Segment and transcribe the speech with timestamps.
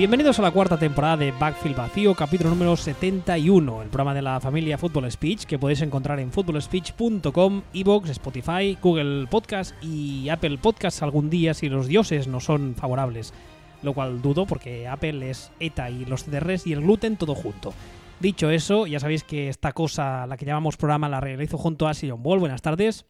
[0.00, 4.40] Bienvenidos a la cuarta temporada de Backfield Vacío, capítulo número 71, el programa de la
[4.40, 11.02] familia Football Speech que podéis encontrar en footballspeech.com, Evox, Spotify, Google Podcast y Apple Podcasts
[11.02, 13.34] algún día si los dioses no son favorables.
[13.82, 17.74] Lo cual dudo porque Apple es ETA y los CDRs y el gluten todo junto.
[18.20, 21.92] Dicho eso, ya sabéis que esta cosa, la que llamamos programa, la realizo junto a
[21.92, 22.38] Sion Ball.
[22.38, 23.04] Buenas tardes.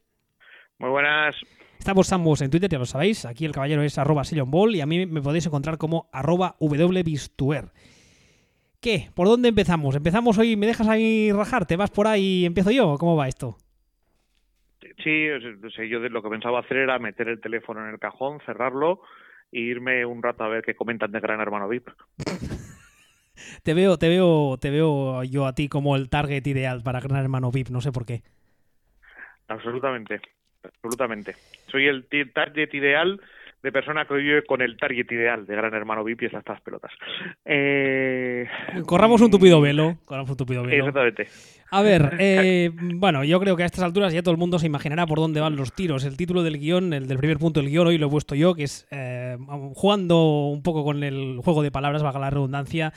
[0.77, 1.37] Muy buenas.
[1.81, 3.25] Estamos ambos en Twitter, ya lo sabéis.
[3.25, 7.71] Aquí el caballero es arroba Ball y a mí me podéis encontrar como arroba wbistuer.
[8.79, 9.09] ¿Qué?
[9.15, 9.95] ¿Por dónde empezamos?
[9.95, 10.55] ¿Empezamos hoy?
[10.55, 11.65] ¿Me dejas ahí rajar?
[11.65, 12.99] ¿Te vas por ahí y empiezo yo?
[12.99, 13.57] ¿Cómo va esto?
[15.03, 15.25] Sí,
[15.89, 19.01] yo lo que pensaba hacer era meter el teléfono en el cajón, cerrarlo
[19.51, 21.89] e irme un rato a ver qué comentan de Gran Hermano VIP.
[23.63, 27.17] te veo, te veo, te veo yo a ti como el target ideal para Gran
[27.17, 28.21] Hermano VIP, no sé por qué.
[29.47, 30.21] Absolutamente
[30.63, 31.35] absolutamente.
[31.67, 33.19] Soy el target ideal
[33.63, 36.61] de persona que vive con el target ideal de Gran Hermano VIP y es estas
[36.61, 36.91] pelotas.
[37.45, 38.47] Eh...
[38.85, 39.97] Corramos un tupido velo.
[40.05, 40.75] Corramos un tupido velo.
[40.75, 41.27] Exactamente.
[41.69, 44.65] A ver, eh, bueno, yo creo que a estas alturas ya todo el mundo se
[44.65, 46.05] imaginará por dónde van los tiros.
[46.05, 48.55] El título del guion, el del primer punto del guion, hoy lo he puesto yo,
[48.55, 49.37] que es eh,
[49.75, 52.93] jugando un poco con el juego de palabras, valga la redundancia.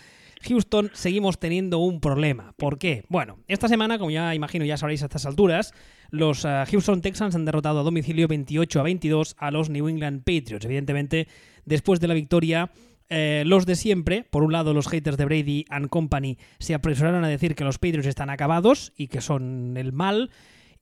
[0.48, 2.54] Houston seguimos teniendo un problema.
[2.56, 3.04] ¿Por qué?
[3.08, 5.72] Bueno, esta semana, como ya imagino ya sabréis a estas alturas,
[6.10, 10.20] los eh, Houston Texans han derrotado a domicilio 28 a 22 a los New England
[10.20, 10.64] Patriots.
[10.64, 11.28] Evidentemente,
[11.64, 12.70] después de la victoria,
[13.08, 17.24] eh, los de siempre, por un lado los haters de Brady and Company, se apresuraron
[17.24, 20.30] a decir que los Patriots están acabados y que son el mal.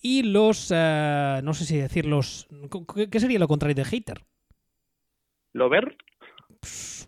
[0.01, 2.49] Y los, eh, no sé si decirlos,
[3.11, 4.25] ¿qué sería lo contrario de hater?
[5.53, 5.97] ¿Lover?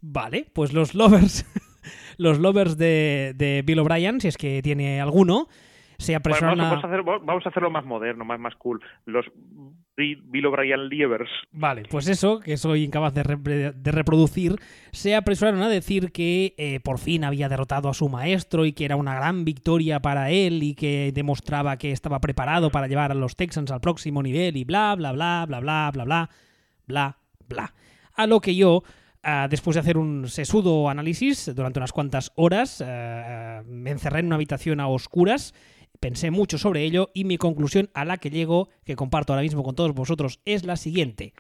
[0.03, 1.47] vale, pues los lovers
[2.19, 5.49] los lovers de, Bill O'Brien, si es que tiene alguno,
[6.05, 6.87] se apresuraron vamos, a...
[7.25, 8.81] vamos, a hacerlo más moderno, más, más cool.
[9.07, 9.27] Los
[9.97, 11.31] Bill O'Brien Lievers.
[11.53, 14.57] Vale, pues eso, que soy incapaz de, reproducir,
[14.93, 18.85] se apresuraron a decir que eh, por fin había derrotado a su maestro y que
[18.85, 23.15] era una gran victoria para él y que demostraba que estaba preparado para llevar a
[23.15, 26.31] los Texans al próximo nivel y bla, bla, bla, bla, bla, bla, bla,
[26.87, 27.75] bla, bla.
[28.17, 28.83] A lo que yo
[29.27, 34.21] Ah, después de hacer un sesudo análisis durante unas cuantas horas, eh, eh, me encerré
[34.21, 35.55] en una habitación a oscuras,
[36.01, 39.63] pensé mucho sobre ello y mi conclusión a la que llego, que comparto ahora mismo
[39.63, 41.35] con todos vosotros, es la siguiente.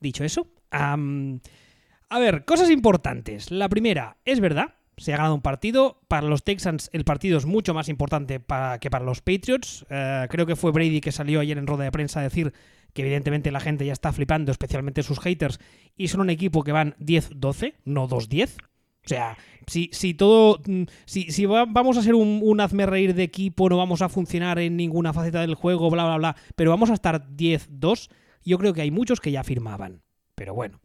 [0.00, 3.50] Dicho eso, a ver, cosas importantes.
[3.50, 6.00] La primera, es verdad, se ha ganado un partido.
[6.08, 8.40] Para los Texans el partido es mucho más importante
[8.80, 9.86] que para los Patriots.
[9.88, 12.52] Eh, creo que fue Brady que salió ayer en rueda de prensa a decir
[12.92, 15.60] que evidentemente la gente ya está flipando, especialmente sus haters,
[15.96, 18.56] y son un equipo que van 10-12, no 2-10.
[18.60, 19.36] O sea,
[19.68, 20.60] si, si todo.
[20.66, 24.58] Mm, si, si vamos a ser un, hazme reír de equipo, no vamos a funcionar
[24.58, 28.10] en ninguna faceta del juego, bla, bla, bla, pero vamos a estar 10-2,
[28.44, 30.02] yo creo que hay muchos que ya firmaban.
[30.34, 30.80] Pero bueno.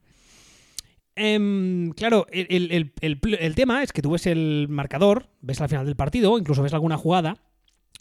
[1.15, 5.95] Em, claro, el, el, tema es que tú ves el marcador, ves al final del
[5.95, 7.37] partido, incluso ves alguna jugada,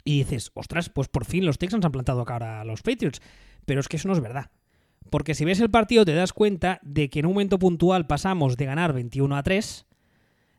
[0.05, 3.21] y dices, ostras, pues por fin los Texans han plantado cara a los Patriots.
[3.67, 4.51] Pero es que eso no es verdad.
[5.11, 8.57] Porque si ves el partido te das cuenta de que en un momento puntual pasamos
[8.57, 9.87] de ganar 21 a 3,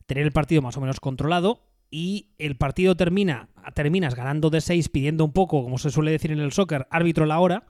[0.05, 4.89] tener el partido más o menos controlado, y el partido termina, terminas ganando de 6
[4.89, 7.67] pidiendo un poco, como se suele decir en el soccer, árbitro la hora,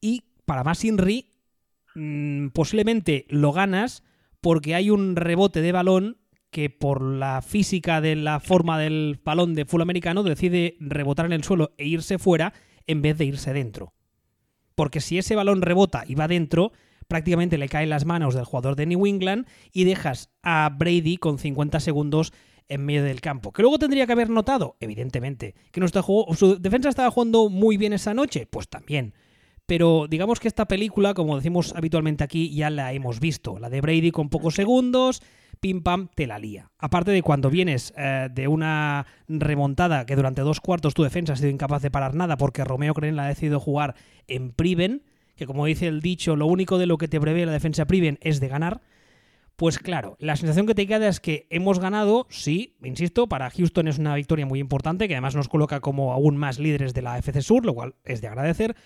[0.00, 1.32] y para más Inri,
[1.94, 4.04] mmm, posiblemente lo ganas
[4.40, 6.18] porque hay un rebote de balón
[6.50, 11.32] que por la física de la forma del balón de full americano decide rebotar en
[11.32, 12.52] el suelo e irse fuera
[12.86, 13.94] en vez de irse dentro.
[14.74, 16.72] Porque si ese balón rebota y va dentro,
[17.12, 21.36] prácticamente le caen las manos del jugador de New England y dejas a Brady con
[21.36, 22.32] 50 segundos
[22.68, 23.52] en medio del campo.
[23.52, 24.78] ¿Que luego tendría que haber notado?
[24.80, 25.54] Evidentemente.
[25.72, 28.48] ¿Que nuestro juego, su defensa estaba jugando muy bien esa noche?
[28.50, 29.12] Pues también.
[29.66, 33.58] Pero digamos que esta película, como decimos habitualmente aquí, ya la hemos visto.
[33.58, 35.22] La de Brady con pocos segundos,
[35.60, 36.70] pim pam, te la lía.
[36.78, 41.36] Aparte de cuando vienes eh, de una remontada que durante dos cuartos tu defensa ha
[41.36, 43.96] sido incapaz de parar nada porque Romeo Creen la ha decidido jugar
[44.28, 45.02] en Priven,
[45.42, 48.18] que como dice el dicho, lo único de lo que te prevé la defensa Priven
[48.20, 48.80] es de ganar.
[49.56, 53.88] Pues claro, la sensación que te queda es que hemos ganado, sí, insisto, para Houston
[53.88, 57.18] es una victoria muy importante, que además nos coloca como aún más líderes de la
[57.18, 58.76] FC Sur, lo cual es de agradecer,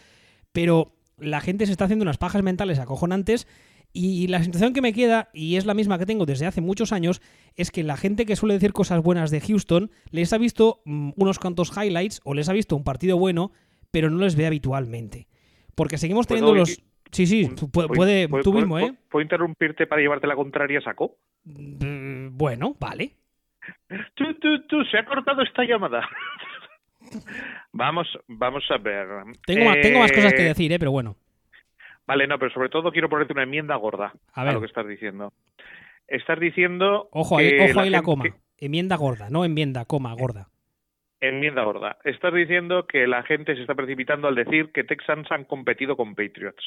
[0.52, 3.46] pero la gente se está haciendo unas pajas mentales acojonantes
[3.92, 6.92] y la sensación que me queda, y es la misma que tengo desde hace muchos
[6.92, 7.20] años,
[7.54, 11.10] es que la gente que suele decir cosas buenas de Houston les ha visto mm,
[11.16, 13.52] unos cuantos highlights o les ha visto un partido bueno,
[13.90, 15.28] pero no les ve habitualmente.
[15.76, 16.82] Porque seguimos teniendo los...
[17.12, 18.92] Sí, sí, puede, tú mismo, ¿eh?
[19.08, 21.18] ¿Puedo interrumpirte para llevarte la contraria, Saco?
[21.44, 23.12] Mm, bueno, vale.
[24.14, 26.08] Tú, tú, tú, se ha cortado esta llamada.
[27.72, 29.06] vamos, vamos a ver.
[29.46, 30.78] Tengo, tengo más cosas que eh, decir, ¿eh?
[30.78, 31.16] Pero bueno.
[32.06, 34.54] Vale, no, pero sobre todo quiero ponerte una enmienda gorda A a, ver.
[34.54, 35.32] lo que estás diciendo.
[36.08, 38.24] Estás diciendo Ojo ahí, ojo ahí la coma.
[38.58, 40.48] Enmienda gorda, no enmienda, coma, gorda.
[41.20, 41.98] Enmienda gorda.
[42.04, 46.14] Estás diciendo que la gente se está precipitando al decir que Texans han competido con
[46.14, 46.62] Patriots.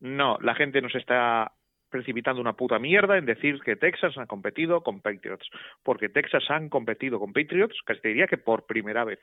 [0.00, 1.52] No, la gente no se está
[1.88, 5.48] precipitando una puta mierda en decir que Texas han competido con Patriots.
[5.84, 9.20] Porque Texas han competido con Patriots, casi te diría que por primera vez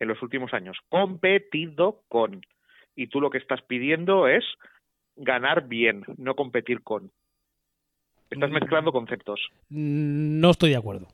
[0.00, 0.76] en los últimos años.
[0.88, 2.40] Competido con.
[2.96, 4.44] Y tú lo que estás pidiendo es
[5.14, 7.12] ganar bien, no competir con.
[8.30, 8.54] Estás Mm.
[8.54, 9.40] mezclando conceptos.
[9.68, 11.06] Mm, No estoy de acuerdo.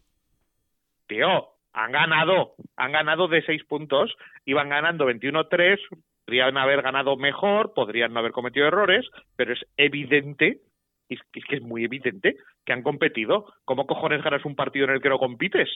[1.07, 5.79] tío, han ganado, han ganado de seis puntos, iban ganando 21-3,
[6.25, 9.05] podrían haber ganado mejor, podrían no haber cometido errores,
[9.37, 10.63] pero es evidente,
[11.11, 13.53] es es, que es muy evidente, que han competido.
[13.67, 15.69] ¿Cómo cojones ganas un partido en el que no compites?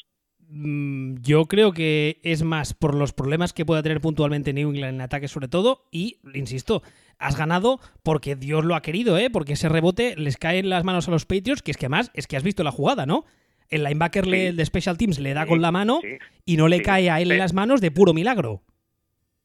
[0.48, 4.94] Mm, Yo creo que es más por los problemas que pueda tener puntualmente New England
[4.94, 6.80] en ataque sobre todo y, insisto,
[7.18, 9.28] has ganado porque Dios lo ha querido, ¿eh?
[9.30, 12.10] Porque ese rebote les cae en las manos a los Patriots, que es que además
[12.14, 13.26] es que has visto la jugada, ¿no?
[13.70, 14.52] El linebacker Sí.
[14.52, 16.18] de Special Teams le da Sí, con la mano sí.
[16.44, 18.60] y no le cae a él en las manos de puro milagro.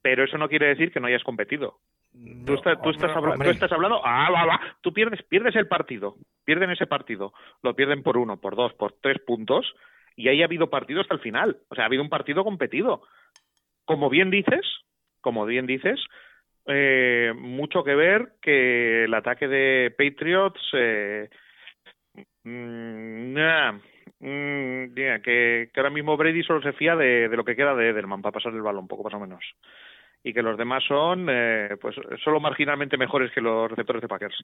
[0.02, 1.80] Pero eso no quiere decir que no hayas competido.
[2.46, 3.50] Tú, estás, tú, estás, habla- hombre.
[3.50, 7.76] tú estás hablando, ah, va, va, tú pierdes, pierdes el partido, pierden ese partido, lo
[7.76, 9.76] pierden por uno, por dos, por tres puntos,
[10.16, 11.58] y ahí ha habido partido hasta el final.
[11.70, 13.02] O sea, ha habido un partido competido.
[13.84, 14.66] Como bien dices,
[15.20, 16.00] como bien dices,
[16.68, 21.30] eh, mucho que ver que el ataque de Patriots, eh,
[22.44, 23.34] mm,
[24.20, 24.94] mm,
[25.24, 28.34] que, ahora mismo Brady solo se fía de, de lo que queda de Edelman para
[28.34, 29.44] pasar el balón, poco más o menos
[30.26, 34.36] y que los demás son eh, pues solo marginalmente mejores que los receptores de Packers.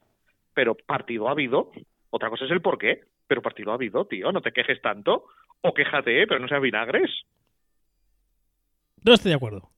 [0.54, 1.72] Pero partido ha habido,
[2.10, 5.24] otra cosa es el por qué, pero partido ha habido, tío, no te quejes tanto,
[5.60, 7.10] o quéjate, pero no seas vinagres.
[9.04, 9.70] No estoy de acuerdo.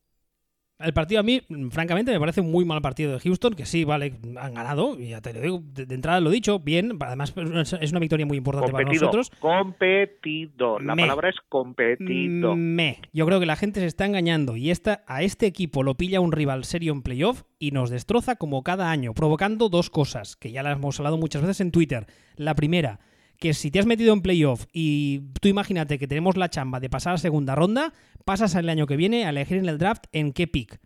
[0.85, 1.41] El partido a mí,
[1.71, 5.09] francamente, me parece un muy mal partido de Houston, que sí, vale, han ganado, y
[5.09, 7.35] ya te lo digo, de, de entrada lo he dicho, bien, además
[7.81, 9.31] es una victoria muy importante para nosotros.
[9.41, 11.03] competido, la Me.
[11.03, 12.55] palabra es competido.
[12.57, 12.99] Me.
[13.13, 16.21] Yo creo que la gente se está engañando y esta, a este equipo lo pilla
[16.21, 20.53] un rival serio en playoff y nos destroza como cada año, provocando dos cosas, que
[20.53, 22.07] ya las hemos hablado muchas veces en Twitter.
[22.37, 23.01] La primera,
[23.41, 26.91] que si te has metido en playoff y tú imagínate que tenemos la chamba de
[26.91, 27.93] pasar a segunda ronda,
[28.25, 30.79] pasas el año que viene a elegir en el draft en qué pick.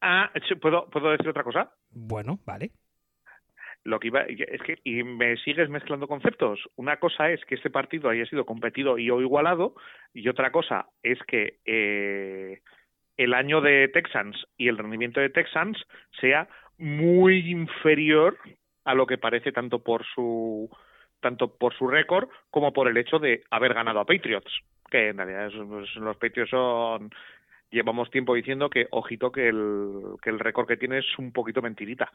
[0.00, 0.30] Ah,
[0.60, 1.72] ¿puedo, ¿puedo decir otra cosa?
[1.90, 2.70] Bueno, vale.
[3.82, 6.60] Lo que iba, es que y me sigues mezclando conceptos.
[6.76, 9.74] Una cosa es que este partido haya sido competido y o igualado,
[10.12, 12.60] y otra cosa es que eh,
[13.16, 15.78] el año de Texans y el rendimiento de Texans
[16.20, 18.38] sea muy inferior
[18.84, 20.70] a lo que parece tanto por su
[21.20, 24.52] tanto por su récord como por el hecho de haber ganado a Patriots,
[24.90, 27.10] que en realidad es- pues, los Patriots son
[27.70, 31.62] llevamos tiempo diciendo que ojito que el que el récord que tiene es un poquito
[31.62, 32.10] mentirita.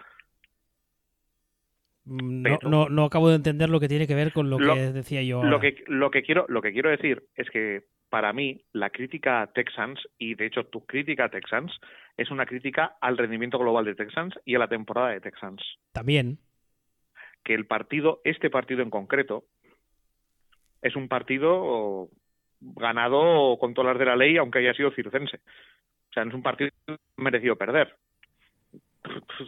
[2.06, 4.74] Mm, No, no, no acabo de entender lo que tiene que ver con lo, Lo-
[4.76, 5.44] que decía yo.
[5.44, 5.62] Lo ahora.
[5.62, 9.48] que, lo que quiero, lo que quiero decir es que para mí la crítica a
[9.52, 11.72] Texans y de hecho tu crítica a Texans
[12.18, 15.62] es una crítica al rendimiento global de Texans y a la temporada de Texans.
[15.92, 16.38] También.
[17.46, 19.46] Que el partido, este partido en concreto,
[20.82, 22.10] es un partido
[22.60, 25.38] ganado con todas las de la ley, aunque haya sido circense.
[26.10, 26.72] O sea, no es un partido
[27.16, 27.96] merecido perder.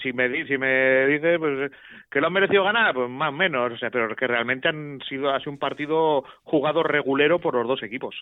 [0.04, 1.72] Si me, si me dice pues,
[2.12, 5.00] que lo han merecido ganar, pues más o menos, o sea, pero que realmente han
[5.10, 8.16] sido, ha sido un partido jugado regulero por los dos equipos.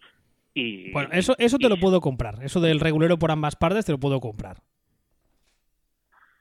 [0.53, 2.36] Y, Bueno, eso, eso te y- lo puedo comprar.
[2.41, 4.58] Eso del regulero por ambas partes te lo puedo comprar.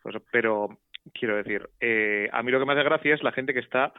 [0.04, 0.78] pues, pero
[1.12, 3.92] quiero decir, eh, a mí lo que me hace gracia es la gente que está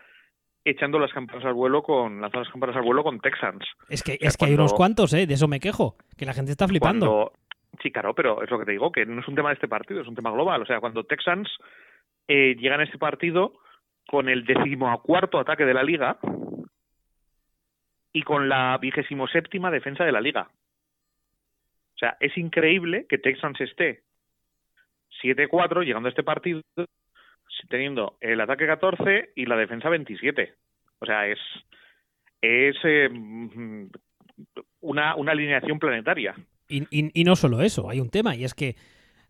[0.64, 3.64] echando las campanas al vuelo con lanzando las campanas al vuelo con Texans.
[3.88, 5.28] Es que, sea, es que hay unos cuantos, ¿eh?
[5.28, 5.96] De eso me quejo.
[6.18, 7.06] Que la gente está flipando.
[7.06, 7.34] Cuando,
[7.82, 9.68] sí, claro, pero es lo que te digo, que no es un tema de este
[9.68, 10.62] partido, es un tema global.
[10.62, 11.50] O sea, cuando Texans
[12.28, 13.54] eh, llegan a este partido
[14.08, 16.18] con el decimocuarto ataque de la liga
[18.12, 20.50] y con la vigésimo séptima defensa de la liga.
[21.96, 24.05] O sea, es increíble que Texans esté
[25.24, 26.62] 7-4 llegando a este partido
[27.70, 30.54] teniendo el ataque 14 y la defensa 27.
[31.00, 31.40] O sea, es
[32.42, 33.88] es eh, mm,
[34.82, 36.36] una, una alineación planetaria.
[36.68, 38.76] Y, y- y no solo eso, hay un tema, y es que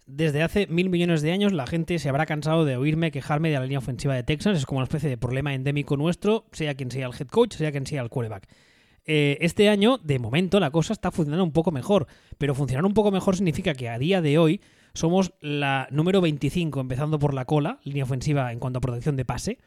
[0.06, 3.56] desde hace mil millones de años la gente se habrá cansado de oírme quejarme de
[3.56, 4.58] la línea ofensiva de Texans.
[4.60, 7.72] Es como una especie de problema endémico nuestro, sea quien sea el head coach, sea
[7.72, 8.48] quien sea el quarterback.
[9.08, 12.94] Eh, este año, de momento, la cosa está funcionando un poco mejor, pero funcionar un
[12.94, 14.62] poco mejor significa que a día de hoy
[14.96, 19.26] somos la número 25, empezando por la cola, línea ofensiva en cuanto a protección de
[19.26, 19.60] pase,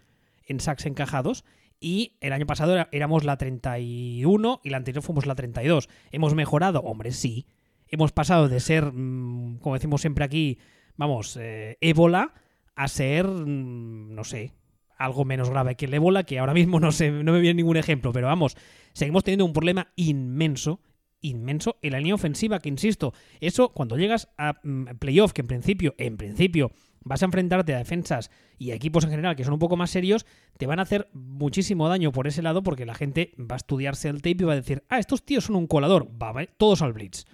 [0.47, 1.44] en sacks encajados,
[1.80, 5.88] y el año pasado éramos la 31 y la anterior fuimos la 32.
[6.11, 6.80] ¿Hemos mejorado?
[6.80, 7.47] Hombre, sí.
[7.87, 10.58] Hemos pasado de ser, mm, como decimos siempre aquí,
[10.97, 12.35] vamos, eh, ébola,
[12.75, 14.54] a ser, mm, no sé,
[14.97, 17.76] algo menos grave que el ébola, que ahora mismo no sé, no me viene ningún
[17.76, 18.56] ejemplo, pero vamos,
[18.92, 20.80] seguimos teniendo un problema inmenso,
[21.21, 25.49] inmenso en la línea ofensiva, que insisto, eso cuando llegas a mm, playoff, que en
[25.49, 26.71] principio, en principio,
[27.05, 29.91] vas a enfrentarte a defensas y a equipos en general que son un poco más
[29.91, 30.27] serios,
[30.59, 34.09] te van a hacer muchísimo daño por ese lado porque la gente va a estudiarse
[34.09, 36.83] el tape y va a decir, ah, estos tíos son un colador, va, va, todos
[36.83, 37.25] al blitz.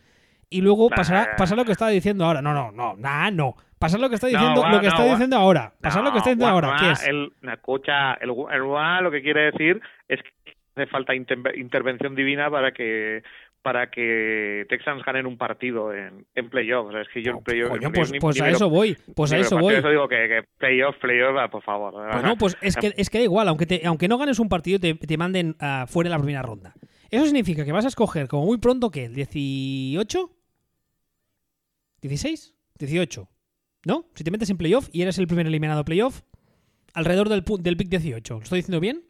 [0.51, 2.41] Y luego pasará, pasará lo que estaba diciendo ahora.
[2.41, 3.57] No, no, no, nada, no.
[3.77, 5.75] Pasar lo que está diciendo, No, lo que no, está diciendo ahora.
[5.81, 6.77] Pasar lo que está diciendo No, ahora.
[6.79, 7.07] ¿Qué es?
[7.09, 12.15] El, escucha, el, el guá lo que quiere decir es que hace falta inter- intervención
[12.15, 13.23] divina para que
[13.65, 16.89] para que Texans ganen un partido en, en playoff.
[16.89, 17.71] O sea, es que yo en playoff...
[17.71, 18.97] Coño, en pues, playoff ni- pues ni a lo- eso voy.
[19.17, 19.75] Pues a eso voy.
[19.75, 21.95] Eso digo que, que playoff, playoff, ah, por favor.
[21.95, 24.79] Bueno, pues es que, es que da igual, aunque, te, aunque no ganes un partido,
[24.79, 26.75] te, te manden ah, fuera en la primera ronda.
[27.11, 30.31] Eso significa que vas a escoger como muy pronto que el 18,
[32.03, 33.29] 16, 18,
[33.87, 34.07] ¿no?
[34.15, 36.21] Si te metes en playoff y eres el primer eliminado playoff,
[36.93, 38.35] alrededor del, del pick 18.
[38.35, 39.05] ¿Lo estoy diciendo bien?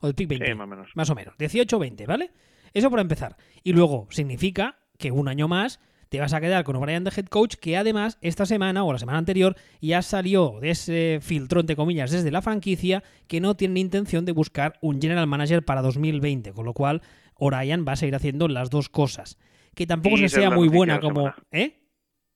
[0.00, 0.46] ¿O del pick 20?
[0.46, 0.90] Sí, más o menos.
[0.94, 1.34] Más o menos.
[1.38, 2.30] 18 o 20, ¿vale?
[2.74, 3.36] Eso por empezar.
[3.62, 7.26] Y luego significa que un año más te vas a quedar con O'Brien de head
[7.26, 11.76] coach, que además esta semana o la semana anterior ya salió de ese filtro, entre
[11.76, 16.52] comillas, desde la franquicia, que no tienen intención de buscar un general manager para 2020,
[16.52, 17.00] con lo cual
[17.36, 19.38] O'Brien va a seguir haciendo las dos cosas.
[19.74, 21.32] Que tampoco es sea muy buena como...
[21.52, 21.76] ¿Eh?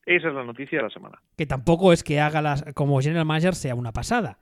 [0.06, 1.20] Esa es la noticia de la semana.
[1.36, 4.38] que tampoco es que haga las como general manager sea una pasada.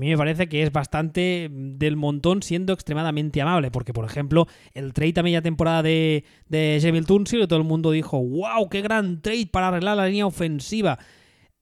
[0.00, 4.46] A mí me parece que es bastante del montón siendo extremadamente amable, porque por ejemplo,
[4.72, 8.80] el trade a media temporada de, de Jamil Tunsil, todo el mundo dijo, wow, qué
[8.80, 10.98] gran trade para arreglar la línea ofensiva.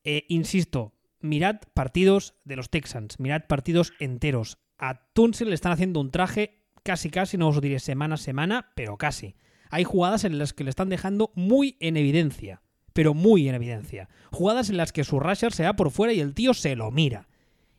[0.05, 4.59] Eh, insisto, mirad partidos de los Texans, mirad partidos enteros.
[4.79, 8.71] A Tunsil le están haciendo un traje casi casi, no os diré semana a semana,
[8.77, 9.35] pero casi.
[9.69, 14.09] Hay jugadas en las que le están dejando muy en evidencia, pero muy en evidencia.
[14.31, 16.93] Jugadas en las que su rusher se va por fuera y el tío se lo
[16.93, 17.28] mira.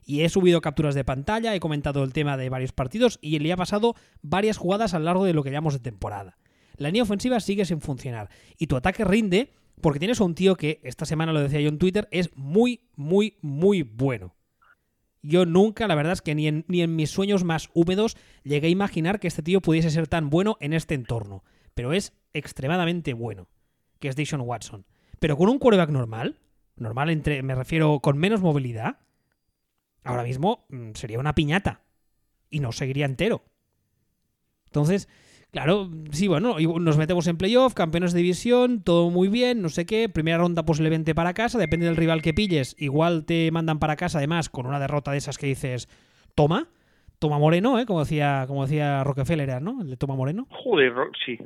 [0.09, 3.53] Y he subido capturas de pantalla, he comentado el tema de varios partidos y le
[3.53, 6.39] ha pasado varias jugadas a lo largo de lo que llamamos de temporada.
[6.77, 10.55] La línea ofensiva sigue sin funcionar y tu ataque rinde porque tienes a un tío
[10.55, 14.35] que, esta semana lo decía yo en Twitter, es muy, muy, muy bueno.
[15.21, 18.65] Yo nunca, la verdad es que ni en, ni en mis sueños más húmedos llegué
[18.65, 21.43] a imaginar que este tío pudiese ser tan bueno en este entorno.
[21.75, 23.47] Pero es extremadamente bueno,
[23.99, 24.87] que es Dishon Watson.
[25.19, 26.39] Pero con un quarterback normal,
[26.77, 28.97] normal entre, me refiero con menos movilidad,
[30.03, 31.81] ahora mismo mm, sería una piñata.
[32.49, 33.43] Y no seguiría entero.
[34.65, 35.07] Entonces,
[35.51, 39.85] claro, sí, bueno, nos metemos en playoff, campeones de división, todo muy bien, no sé
[39.85, 40.09] qué.
[40.09, 42.75] Primera ronda posiblemente para casa, depende del rival que pilles.
[42.79, 45.87] Igual te mandan para casa, además, con una derrota de esas que dices,
[46.35, 46.69] toma,
[47.19, 47.85] toma Moreno, ¿eh?
[47.85, 49.81] Como decía, como decía Rockefeller, ¿era, ¿no?
[49.81, 50.47] El de toma Moreno.
[50.49, 50.93] Joder,
[51.25, 51.37] sí.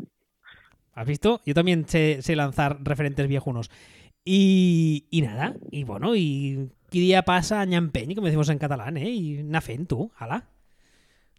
[0.94, 1.42] ¿Has visto?
[1.46, 3.72] Yo también sé, sé lanzar referentes viejunos.
[4.26, 8.96] Y, y nada, y bueno, y qué día pasa a ñampeñi, como decimos en catalán,
[8.98, 9.10] ¿eh?
[9.10, 10.50] Y nafén tú, ala.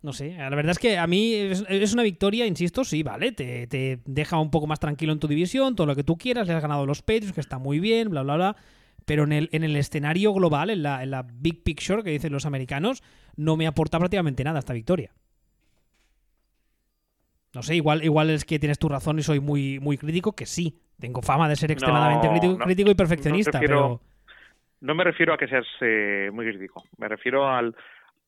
[0.03, 3.33] No sé, la verdad es que a mí es, es una victoria, insisto, sí, vale,
[3.33, 6.47] te, te deja un poco más tranquilo en tu división, todo lo que tú quieras,
[6.47, 8.57] le has ganado los Patriots, que está muy bien, bla, bla, bla.
[9.07, 12.33] Pero en el, en el escenario global, en la, en la big picture que dicen
[12.33, 13.03] los americanos,
[13.37, 15.15] no me aporta prácticamente nada esta victoria.
[17.55, 20.45] No sé, igual, igual es que tienes tu razón y soy muy, muy crítico, que
[20.45, 20.81] sí.
[21.01, 24.15] Tengo fama de ser extremadamente No, crítico, no, crítico y perfeccionista, no refiero- pero.
[24.81, 27.75] No me refiero a que seas eh, muy crítico, me refiero al,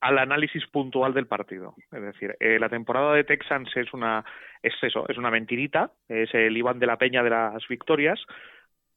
[0.00, 1.74] al análisis puntual del partido.
[1.92, 4.24] Es decir, eh, la temporada de Texans es una
[4.62, 8.18] es eso, es una mentirita, es el Iván de la Peña de las victorias,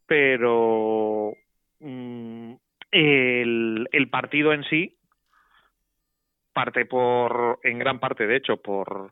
[0.06, 1.34] pero
[1.80, 2.54] mm,
[2.92, 4.96] el, el partido en sí
[6.54, 9.12] parte por, en gran parte de hecho, por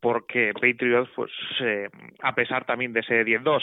[0.00, 1.30] porque Patriots, pues
[1.60, 1.88] eh,
[2.22, 3.62] a pesar también de ese 10-2,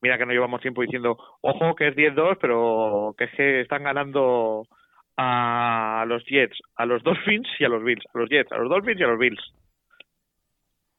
[0.00, 3.84] mira que no llevamos tiempo diciendo, ojo que es 10-2, pero que es que están
[3.84, 4.66] ganando
[5.16, 8.68] a los Jets, a los Dolphins y a los Bills, a los Jets, a los
[8.68, 9.54] Dolphins y a los Bills.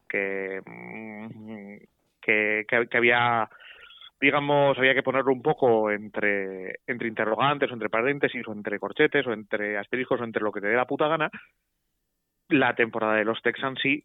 [0.10, 1.77] Que, mm,
[2.22, 3.48] que, que había,
[4.20, 9.25] digamos, había que ponerlo un poco entre, entre interrogantes o entre paréntesis o entre corchetes
[9.25, 11.29] o entre asteriscos o entre lo que te dé la puta gana.
[12.50, 14.03] La temporada de los Texans sí,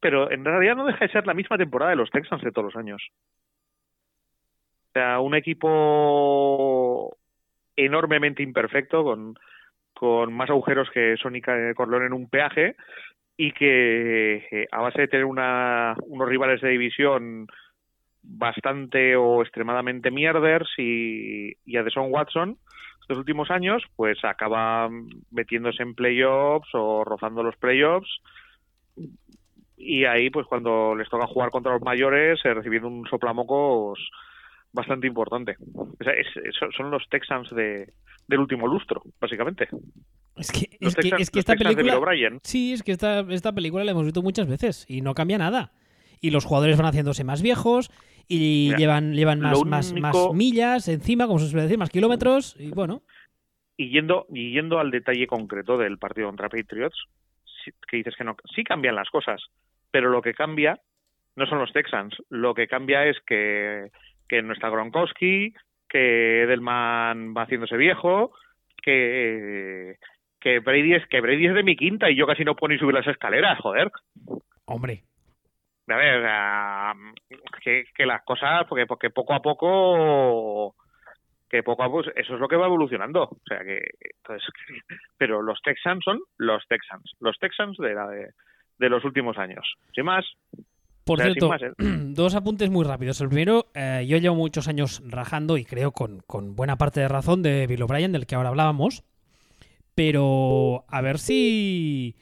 [0.00, 2.66] pero en realidad no deja de ser la misma temporada de los Texans de todos
[2.66, 3.02] los años.
[4.98, 7.16] Sea, un equipo
[7.76, 9.38] enormemente imperfecto, con,
[9.94, 12.74] con más agujeros que Sonic Corleone en un peaje,
[13.36, 17.46] y que eh, a base de tener una, unos rivales de división
[18.24, 22.58] bastante o extremadamente mierders y, y a Deson Watson
[23.00, 24.90] estos últimos años, pues acaba
[25.30, 28.10] metiéndose en playoffs o rozando los playoffs.
[29.76, 34.00] Y ahí pues cuando les toca jugar contra los mayores eh, recibiendo un soplamocos
[34.72, 35.56] bastante importante.
[35.74, 36.26] O sea, es-
[36.76, 37.92] son los Texans de,
[38.26, 39.68] del último lustro, básicamente.
[40.36, 42.38] Es que, Los es que, es que esta Texans película.
[42.42, 45.72] Sí, es que esta, esta película la hemos visto muchas veces y no cambia nada.
[46.20, 47.90] Y los jugadores van haciéndose más viejos
[48.28, 52.56] y Mira, llevan, llevan más, más, más millas encima, como se suele decir, más kilómetros.
[52.58, 53.02] Y bueno,
[53.76, 56.96] Y yendo, y yendo al detalle concreto del partido contra Patriots,
[57.88, 59.40] que dices que no, sí cambian las cosas,
[59.90, 60.80] pero lo que cambia
[61.36, 63.90] no son los Texans, lo que cambia es que,
[64.28, 65.54] que no está Gronkowski,
[65.88, 68.32] que Edelman va haciéndose viejo,
[68.82, 69.96] que,
[70.40, 72.78] que Brady es que Brady es de mi quinta y yo casi no puedo ni
[72.78, 73.90] subir las escaleras, joder.
[74.66, 75.02] hombre.
[75.90, 76.22] A ver,
[77.62, 80.74] que, que las cosas, porque, porque poco a poco,
[81.48, 83.22] que poco a poco, eso es lo que va evolucionando.
[83.22, 83.80] O sea que,
[84.18, 84.46] entonces,
[85.16, 88.32] pero los Texans son los Texans, los Texans de, la de,
[88.78, 89.76] de los últimos años.
[89.94, 90.26] Sin más,
[91.08, 91.72] Por cierto, más, ¿eh?
[91.78, 93.20] dos apuntes muy rápidos.
[93.20, 97.08] El primero, eh, yo llevo muchos años rajando y creo con, con buena parte de
[97.08, 99.04] razón de Bill O'Brien, del que ahora hablábamos.
[99.94, 102.16] Pero a ver si.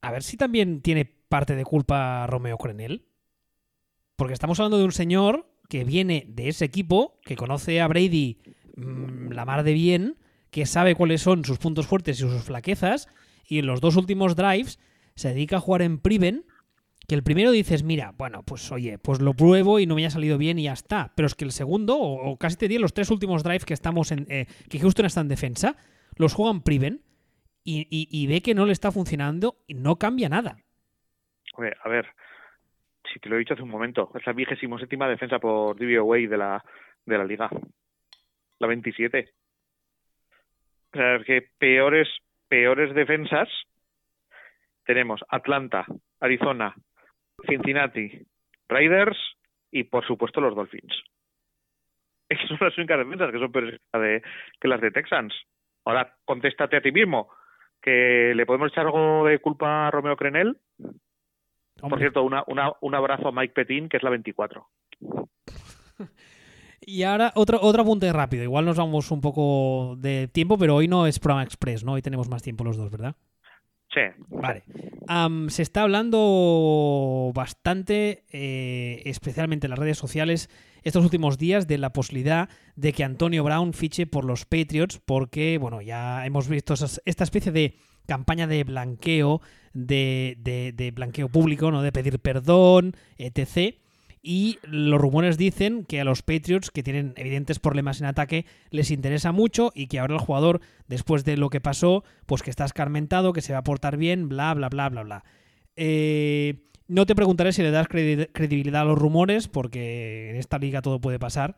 [0.00, 3.04] A ver si también tiene parte de culpa Romeo Crenel.
[4.16, 8.38] Porque estamos hablando de un señor que viene de ese equipo, que conoce a Brady
[8.76, 10.16] mm, la mar de bien,
[10.50, 13.08] que sabe cuáles son sus puntos fuertes y sus flaquezas,
[13.46, 14.78] y en los dos últimos drives
[15.14, 16.44] se dedica a jugar en Priven,
[17.10, 20.10] que el primero dices, mira, bueno, pues oye, pues lo pruebo y no me haya
[20.10, 21.10] salido bien y ya está.
[21.16, 24.12] Pero es que el segundo, o, casi te diría los tres últimos drives que estamos
[24.12, 24.26] en.
[24.30, 25.74] eh, que Houston está en defensa,
[26.16, 27.00] los juegan Priven
[27.64, 30.58] y, ve que no le está funcionando y no cambia nada.
[31.56, 32.06] Oye, a ver,
[33.12, 36.18] si te lo he dicho hace un momento, es la vigésimo séptima defensa por DVOA
[36.18, 36.64] de la,
[37.06, 37.50] de la liga.
[38.60, 39.32] La 27.
[40.92, 42.06] O sea, es que peores,
[42.46, 43.48] peores defensas
[44.84, 45.86] tenemos Atlanta,
[46.20, 46.72] Arizona,
[47.48, 48.26] Cincinnati,
[48.68, 49.18] Raiders
[49.70, 51.02] y por supuesto los Dolphins.
[52.28, 54.22] Esas son las únicas defensas que son peores que las de,
[54.60, 55.34] que las de Texans.
[55.84, 57.30] Ahora contéstate a ti mismo
[57.80, 60.58] que le podemos echar algo de culpa a Romeo Crenel.
[61.80, 64.66] Por cierto, una, una, un abrazo a Mike Petin, que es la 24.
[66.82, 68.42] Y ahora otro, otro apunte rápido.
[68.42, 71.92] Igual nos vamos un poco de tiempo, pero hoy no es programa express, ¿no?
[71.92, 73.16] Hoy tenemos más tiempo los dos, ¿verdad?
[73.92, 74.00] Sí.
[74.28, 74.62] Vale.
[75.48, 80.48] Se está hablando bastante, eh, especialmente en las redes sociales,
[80.82, 85.58] estos últimos días de la posibilidad de que Antonio Brown fiche por los Patriots, porque,
[85.58, 86.74] bueno, ya hemos visto
[87.04, 87.74] esta especie de
[88.06, 89.40] campaña de blanqueo,
[89.72, 91.82] de, de- de blanqueo público, ¿no?
[91.82, 93.74] De pedir perdón, etc.
[94.22, 98.90] Y los rumores dicen que a los Patriots, que tienen evidentes problemas en ataque, les
[98.90, 102.66] interesa mucho y que ahora el jugador, después de lo que pasó, pues que está
[102.66, 105.24] escarmentado, que se va a portar bien, bla, bla, bla, bla, bla.
[105.76, 110.58] Eh, no te preguntaré si le das credi- credibilidad a los rumores, porque en esta
[110.58, 111.56] liga todo puede pasar,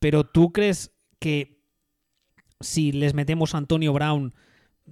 [0.00, 1.60] pero ¿tú crees que
[2.58, 4.34] si les metemos a Antonio Brown,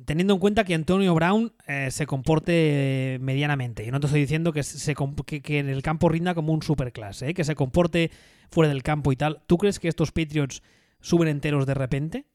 [0.04, 4.52] teniendo en cuenta que Antonio Brown eh, se comporte medianamente, y no te estoy diciendo
[4.52, 4.94] que, se
[5.26, 7.34] que, que en el campo rinda como un superclase, ¿eh?
[7.34, 8.10] que se comporte
[8.50, 10.62] fuera del campo y tal, ¿tú crees que estos Patriots
[11.00, 12.26] suben enteros de repente?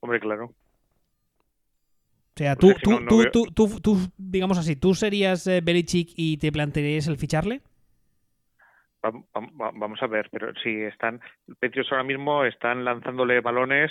[0.00, 0.44] Hombre, claro.
[0.46, 0.54] O
[2.36, 5.60] sea, tú, tú, no- no tú, veo- tú, tú- tú, digamos así, ¿tú serías eh,
[5.60, 7.62] Belichick y te plantearías el ficharle?
[9.04, 11.20] Va- va- va- Vamos a ver, pero si están,
[11.60, 13.90] Patriots ahora mismo están lanzándole balones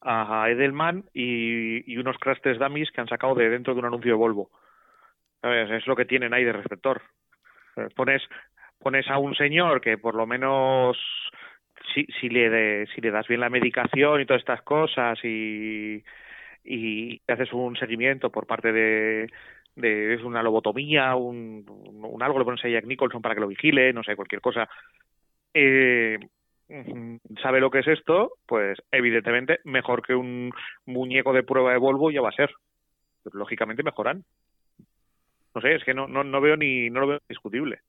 [0.00, 4.12] a Edelman y, unos crash test dummies que han sacado de dentro de un anuncio
[4.12, 4.50] de Volvo.
[5.42, 7.02] Es lo que tienen ahí de receptor.
[7.76, 8.22] Eh, Pones,
[8.78, 10.96] pones a un señor que por lo menos
[11.94, 16.02] si, si, le de- si le das bien la medicación y todas estas cosas y,
[16.64, 19.28] y haces un seguimiento por parte de,
[19.76, 23.48] de es una lobotomía, un, un algo, le pones a Jack Nicholson para que lo
[23.48, 24.68] vigile, no sé, cualquier cosa.
[25.54, 26.18] Eh,
[27.42, 30.52] sabe lo que es esto, pues evidentemente mejor que un
[30.86, 32.50] muñeco de prueba de Volvo ya va a ser.
[33.32, 34.24] Lógicamente mejoran.
[35.54, 37.80] No sé, es que no, no, no veo ni no lo veo discutible.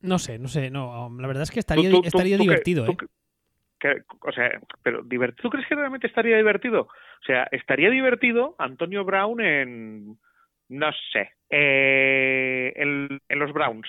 [0.00, 2.42] No sé, no sé, no, um, la verdad es que estaría, tú- tú- estaría tú
[2.42, 2.96] divertido, ¿eh?
[3.80, 6.82] que- o sea, pero divert- ¿tú crees que realmente estaría divertido?
[6.82, 10.18] O sea, estaría divertido Antonio Brown en,
[10.68, 13.88] no sé, eh, en, en los Browns.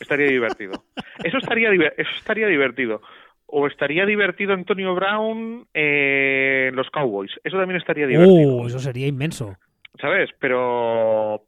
[0.00, 0.84] Estaría divertido.
[1.24, 3.00] Eso estaría, eso estaría divertido.
[3.46, 7.32] O estaría divertido Antonio Brown eh, en los Cowboys.
[7.42, 8.56] Eso también estaría divertido.
[8.56, 9.56] Oh, eso sería inmenso.
[10.00, 10.30] ¿sabes?
[10.38, 11.44] Pero,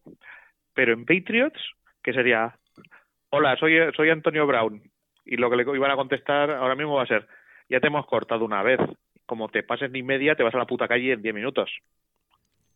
[0.74, 1.60] pero en Patriots,
[2.02, 2.54] que sería,
[3.30, 4.82] hola, soy, soy Antonio Brown.
[5.24, 7.26] Y lo que le iban a contestar ahora mismo va a ser,
[7.68, 8.80] ya te hemos cortado una vez.
[9.26, 11.70] Como te pases ni media, te vas a la puta calle en 10 minutos.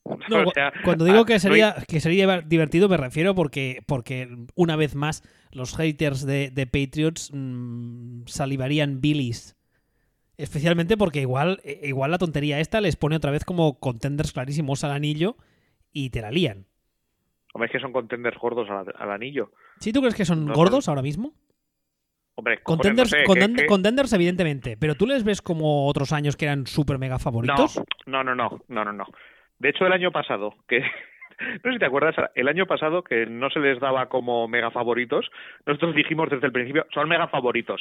[0.04, 0.44] No,
[0.84, 5.76] cuando digo que sería, que sería divertido me refiero porque, porque una vez más los
[5.76, 9.56] haters de, Patriots mm, salivarían billies.
[10.36, 14.82] Especialmente porque igual, e, igual la tontería esta les pone otra vez como contenders clarísimos
[14.82, 15.36] al anillo
[15.92, 16.66] y te la lían.
[17.54, 19.52] Hombre, es que son contenders gordos al, anillo.
[19.78, 21.34] ¿Sí tú crees que son gordos ahora mismo?
[22.34, 23.14] Hombre, contenders,
[23.68, 27.80] contenders, evidentemente, pero tú les ves como otros años que eran súper mega favoritos.
[28.06, 29.04] No, no, no, no, no, no.
[29.62, 30.80] De hecho, el año pasado, que
[31.40, 34.70] no sé si te acuerdas, el año pasado que no se les daba como mega
[34.70, 35.30] favoritos,
[35.64, 37.80] nosotros dijimos desde el principio, son mega favoritos.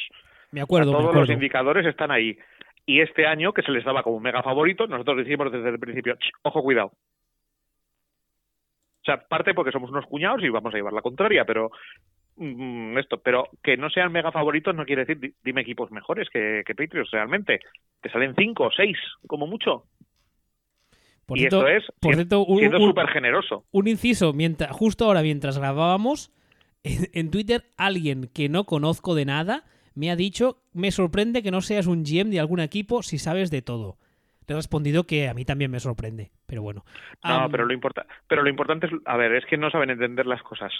[0.52, 0.92] Me acuerdo.
[0.92, 2.38] todos los indicadores están ahí.
[2.86, 6.16] Y este año, que se les daba como mega favoritos, nosotros dijimos desde el principio,
[6.42, 6.92] ojo, cuidado.
[9.00, 11.72] O sea, parte porque somos unos cuñados y vamos a llevar la contraria, pero
[12.36, 16.62] Mm, esto, pero que no sean mega favoritos no quiere decir, dime equipos mejores que,
[16.66, 17.60] que Patriots realmente.
[18.00, 19.84] Te salen cinco o seis, como mucho.
[21.28, 23.64] Y esto es por cierto, un, siendo súper generoso.
[23.70, 26.32] Un inciso, mientras, justo ahora mientras grabábamos,
[26.82, 31.60] en, Twitter alguien que no conozco de nada me ha dicho, me sorprende que no
[31.60, 33.96] seas un GM de algún equipo si sabes de todo.
[34.48, 36.84] Le he respondido que a mí también me sorprende, pero bueno.
[37.22, 40.26] No, pero, lo importa, pero lo importante es, a ver, es que no saben entender
[40.26, 40.72] las cosas.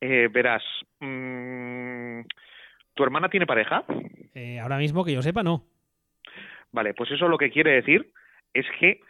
[0.00, 0.62] Eh, verás,
[1.00, 2.20] mm,
[2.94, 3.84] ¿tu hermana tiene pareja?
[4.34, 5.64] Eh, ahora mismo que yo sepa, no.
[6.72, 8.10] Vale, pues eso lo que quiere decir
[8.54, 9.00] es que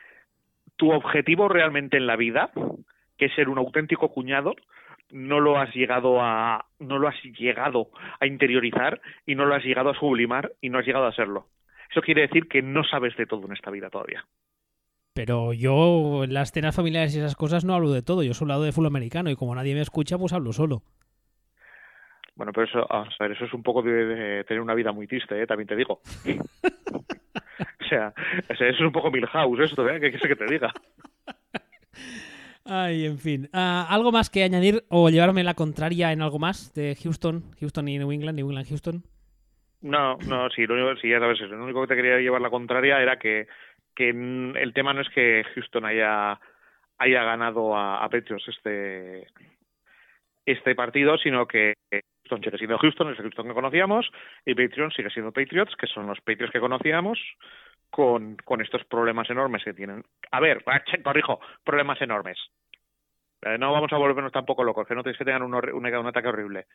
[0.78, 2.50] tu objetivo realmente en la vida,
[3.18, 4.54] que es ser un auténtico cuñado,
[5.10, 9.64] no lo has llegado a no lo has llegado a interiorizar y no lo has
[9.64, 11.48] llegado a sublimar y no has llegado a hacerlo.
[11.90, 14.24] Eso quiere decir que no sabes de todo en esta vida todavía.
[15.14, 18.22] Pero yo en las cenas familiares y esas cosas no hablo de todo.
[18.22, 20.82] Yo solo hablo de fútbol americano y como nadie me escucha, pues hablo solo.
[22.36, 25.42] Bueno, pero eso, a ver, eso es un poco de, tener una vida muy triste,
[25.42, 25.46] ¿eh?
[25.46, 26.00] también te digo.
[27.96, 30.00] o sea, eso es un poco Milhouse esto, ¿eh?
[30.00, 30.72] ¿Qué quieres que te diga?
[32.64, 33.48] Ay, en fin.
[33.52, 37.42] Ah, ¿Algo más que añadir o llevarme la contraria en algo más de Houston?
[37.60, 39.02] Houston y New England, New England, Houston.
[39.80, 42.50] No, no, sí, lo único, sí, ya sabes, lo único que te quería llevar la
[42.50, 43.46] contraria era que
[43.94, 46.38] que el tema no es que Houston haya
[46.98, 49.26] haya ganado a, a Patriots este
[50.46, 54.10] este partido, sino que Houston sigue siendo Houston, es el Houston que conocíamos,
[54.46, 57.18] y Patriots sigue siendo Patriots, que son los Patriots que conocíamos,
[57.90, 60.04] con, con estos problemas enormes que tienen.
[60.30, 60.64] A ver,
[61.04, 62.38] corrijo, problemas enormes.
[63.42, 66.28] Eh, no vamos a volvernos tampoco locos, que no te que tengan un, un, ataque
[66.28, 66.66] horrible.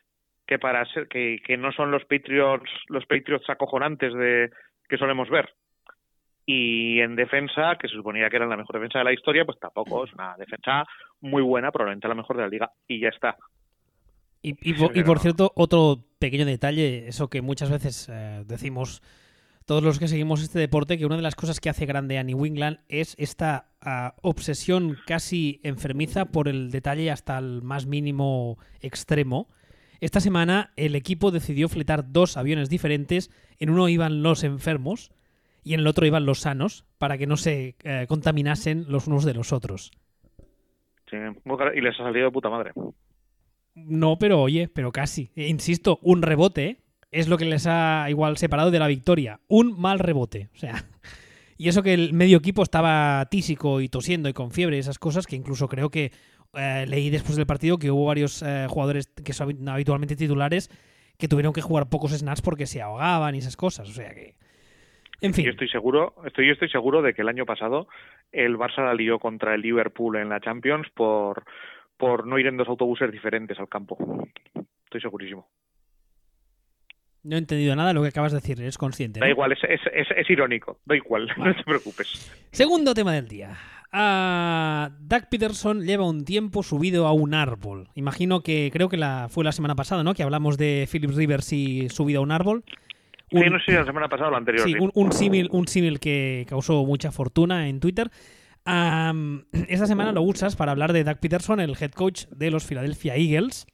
[0.45, 4.51] Que para ser, que, que no son los Patriots, los Patriots acojonantes de
[4.87, 5.53] que solemos ver
[6.45, 9.59] y en defensa, que se suponía que era la mejor defensa de la historia, pues
[9.59, 10.85] tampoco es una defensa
[11.21, 13.37] muy buena, probablemente la mejor de la liga, y ya está.
[14.41, 19.01] Y, y, por, cierto, otro pequeño detalle, eso que muchas veces eh, decimos
[19.65, 22.23] todos los que seguimos este deporte, que una de las cosas que hace grande a
[22.23, 28.57] New England es esta ah, obsesión casi enfermiza por el detalle hasta el más mínimo
[28.81, 29.47] extremo.
[30.01, 35.11] Esta semana el equipo decidió fletar dos aviones diferentes, en uno iban los enfermos
[35.63, 39.23] y en el otro iban los sanos para que no se eh, contaminasen los unos
[39.23, 39.91] de los otros.
[41.09, 41.17] Sí,
[41.75, 42.71] y les ha salido de puta madre.
[43.75, 45.31] No, pero oye, pero casi.
[45.35, 46.82] E insisto, un rebote
[47.13, 49.39] es lo que les ha igual separado de la victoria.
[49.47, 50.49] Un mal rebote.
[50.53, 50.83] O sea,
[51.57, 54.99] y eso que el medio equipo estaba tísico y tosiendo y con fiebre y esas
[54.99, 56.11] cosas, que incluso creo que
[56.55, 60.69] eh, leí después del partido que hubo varios eh, jugadores que son habitualmente titulares
[61.17, 63.87] que tuvieron que jugar pocos snaps porque se ahogaban y esas cosas.
[63.89, 64.35] O sea que
[65.21, 67.87] yo estoy seguro, estoy, estoy seguro de que el año pasado
[68.31, 71.45] el Barça la lió contra el Liverpool en la Champions por,
[71.95, 73.97] por no ir en dos autobuses diferentes al campo.
[74.85, 75.47] Estoy segurísimo.
[77.23, 79.19] No he entendido nada de lo que acabas de decir, eres consciente.
[79.19, 82.31] Da igual, es, es, es, irónico, da igual, no te preocupes.
[82.51, 83.57] Segundo tema del día.
[83.93, 87.89] Uh, Doug Peterson lleva un tiempo subido a un árbol.
[87.95, 90.13] Imagino que creo que la, fue la semana pasada, ¿no?
[90.13, 92.63] Que hablamos de Philip Rivers y subido a un árbol
[93.41, 94.67] sí, no sé la semana pasada o la anterior.
[94.67, 98.09] Sí, un, símil un símil que causó mucha fortuna en Twitter.
[98.65, 103.15] esta semana lo usas para hablar de Doug Peterson, el head coach de los Philadelphia
[103.15, 103.67] Eagles,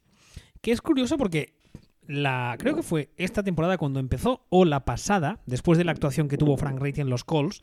[0.61, 1.53] que es curioso porque
[2.09, 6.27] la creo que fue esta temporada cuando empezó o la pasada, después de la actuación
[6.27, 7.61] que tuvo Frank Reid en los Colts,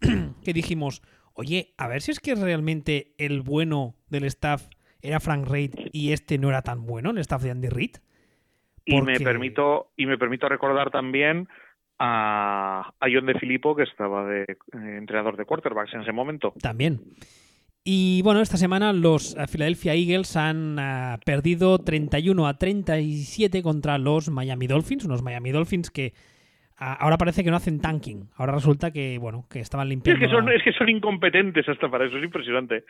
[0.44, 1.02] que dijimos,
[1.34, 4.68] oye, a ver si es que realmente el bueno del staff
[5.00, 7.96] era Frank Reid y este no era tan bueno, el staff de Andy Reid.
[8.84, 11.48] Y me permito y me permito recordar también
[11.98, 16.54] a, a John de Filippo, que estaba de eh, entrenador de quarterbacks en ese momento.
[16.62, 17.00] También.
[17.84, 23.98] Y bueno, esta semana los eh, Philadelphia Eagles han eh, perdido 31 a 37 contra
[23.98, 26.12] los Miami Dolphins, unos Miami Dolphins que
[26.76, 28.30] ahora parece que no hacen tanking.
[28.36, 30.24] Ahora resulta que, bueno, que estaban limpiando.
[30.24, 32.84] Es que son, es que son incompetentes hasta para eso, es impresionante.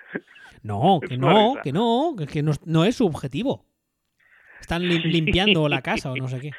[0.62, 3.64] No, que no, que no, que no, no es su objetivo.
[4.60, 6.50] Están limpiando la casa o no sé qué.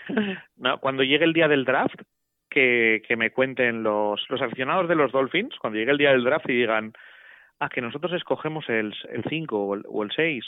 [0.58, 2.02] No, cuando llegue el día del draft,
[2.50, 6.24] que, que me cuenten los, los aficionados de los Dolphins, cuando llegue el día del
[6.24, 6.94] draft y digan,
[7.60, 8.94] ah, que nosotros escogemos el
[9.30, 10.46] 5 o el, o el 6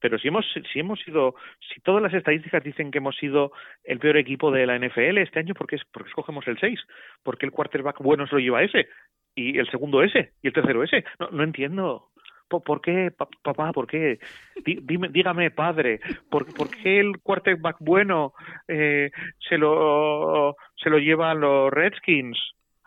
[0.00, 1.34] pero si hemos si hemos sido
[1.72, 3.52] si todas las estadísticas dicen que hemos sido
[3.84, 6.78] el peor equipo de la NFL este año ¿por qué, porque escogemos el 6?
[7.22, 8.88] ¿Por qué el quarterback bueno se lo lleva ese?
[9.34, 12.10] y el segundo ese y el tercero ese no, no entiendo
[12.48, 13.72] ¿Por qué, papá?
[13.72, 14.18] ¿Por qué?
[14.64, 16.00] Dime, dígame, padre,
[16.30, 18.32] ¿por, ¿por qué el quarterback bueno
[18.66, 19.10] eh,
[19.46, 22.38] se lo se lo llevan los Redskins?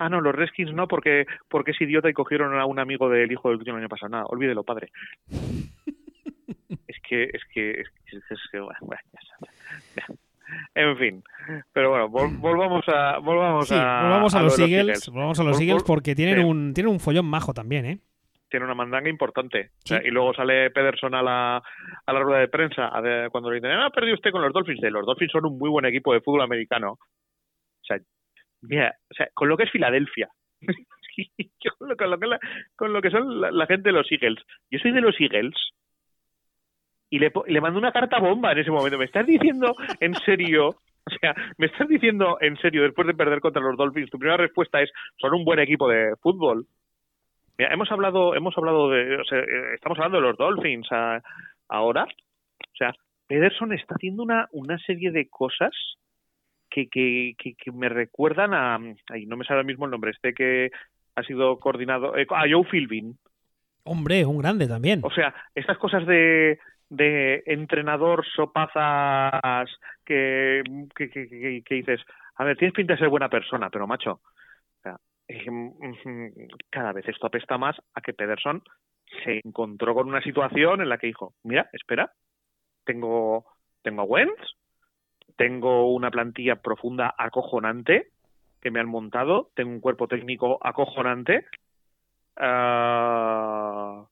[0.03, 3.31] Ah, no, los Redskins no, porque porque es idiota y cogieron a un amigo del
[3.31, 4.09] hijo del último año pasado.
[4.09, 4.91] Nada, olvídelo, padre
[6.87, 8.79] es que, es que, es que, bueno,
[10.75, 11.23] En fin,
[11.71, 16.13] pero bueno, volvamos a volvamos a, volvamos a, los, Eagles, volvamos a los Eagles porque
[16.13, 17.99] tienen un tienen un follón majo también, ¿eh?
[18.49, 19.71] Tiene una mandanga importante.
[19.85, 21.63] y luego sale Pederson a la,
[22.05, 22.91] a la rueda de prensa
[23.31, 24.81] cuando le dicen, ah, perdido usted con los Dolphins.
[24.81, 26.91] De los Dolphins son un muy buen equipo de fútbol americano.
[26.91, 27.97] O sea,
[28.61, 30.29] mira, o sea, con lo que es Filadelfia,
[31.77, 31.89] con,
[32.93, 34.43] lo, que son la, gente de los Eagles.
[34.69, 35.53] Yo soy de los Eagles
[37.09, 38.97] y le, mandó una carta bomba en ese momento.
[38.97, 40.69] ¿Me estás diciendo en serio?
[40.69, 44.37] O sea, ¿me estás diciendo en serio, después de perder contra los Dolphins, tu primera
[44.37, 46.67] respuesta es, son un buen equipo de fútbol?
[47.57, 50.87] Mira, hemos hablado, hemos hablado de, o sea, eh, estamos hablando de los Dolphins
[51.67, 52.03] ahora.
[52.03, 52.93] O sea,
[53.27, 55.73] Pederson está haciendo una serie de cosas
[56.71, 58.79] que, que, que, me recuerdan a,
[59.09, 60.71] ay, no me sale ahora mismo el nombre, este que
[61.15, 63.17] ha sido coordinado, eh, a Joe Philbin.
[63.83, 65.01] Hombre, un grande también.
[65.03, 69.69] O sea, estas cosas de, de entrenador sopazas
[70.05, 70.63] que,
[70.95, 72.01] que, que, que, dices,
[72.35, 74.21] a ver, tienes pinta de ser buena persona, pero macho,
[75.27, 75.71] em,
[76.69, 78.61] cada vez esto apesta más a que Pederson
[79.23, 82.11] se encontró con una situación en la que dijo, mira, espera,
[82.83, 83.45] tengo,
[83.81, 84.55] tengo a Wentz,
[85.35, 88.09] tengo una plantilla profunda acojonante
[88.61, 91.45] que me han montado, tengo un cuerpo técnico acojonante,
[92.37, 94.05] uh,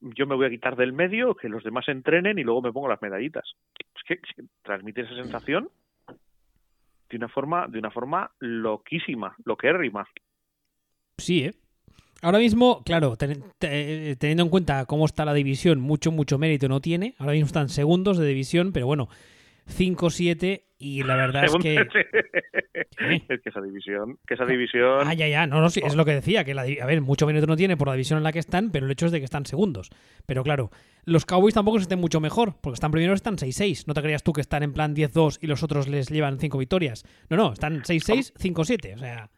[0.00, 2.88] yo me voy a quitar del medio, que los demás entrenen y luego me pongo
[2.88, 3.44] las medallitas.
[3.78, 4.18] Es que,
[4.62, 5.68] transmite esa sensación
[7.10, 10.08] de una forma, de una forma loquísima, loquérrima.
[11.18, 11.54] Sí, ¿eh?
[12.22, 17.14] Ahora mismo, claro, teniendo en cuenta cómo está la división, mucho, mucho mérito no tiene.
[17.18, 19.08] Ahora mismo están segundos de división, pero bueno,
[19.68, 21.74] 5-7 y la verdad es que...
[23.28, 24.18] es que esa división...
[24.26, 25.06] Que esa división...
[25.06, 27.46] Ah, ya, ya, no, no, es lo que decía, que la, a ver, mucho mérito
[27.46, 29.26] no tiene por la división en la que están, pero el hecho es de que
[29.26, 29.90] están segundos.
[30.26, 30.70] Pero claro,
[31.04, 33.84] los Cowboys tampoco se estén mucho mejor, porque están primeros, están 6-6.
[33.86, 36.56] No te creías tú que están en plan 10-2 y los otros les llevan 5
[36.56, 37.04] victorias.
[37.28, 39.28] No, no, están 6-6, 5-7, o sea...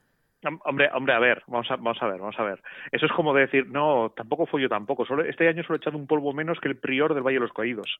[0.64, 2.60] Hombre, hombre, a ver, vamos a, vamos a ver, vamos a ver.
[2.90, 5.06] Eso es como decir, no, tampoco fui yo tampoco.
[5.06, 7.40] Solo, este año solo he echado un polvo menos que el prior del Valle de
[7.40, 7.98] los Caídos.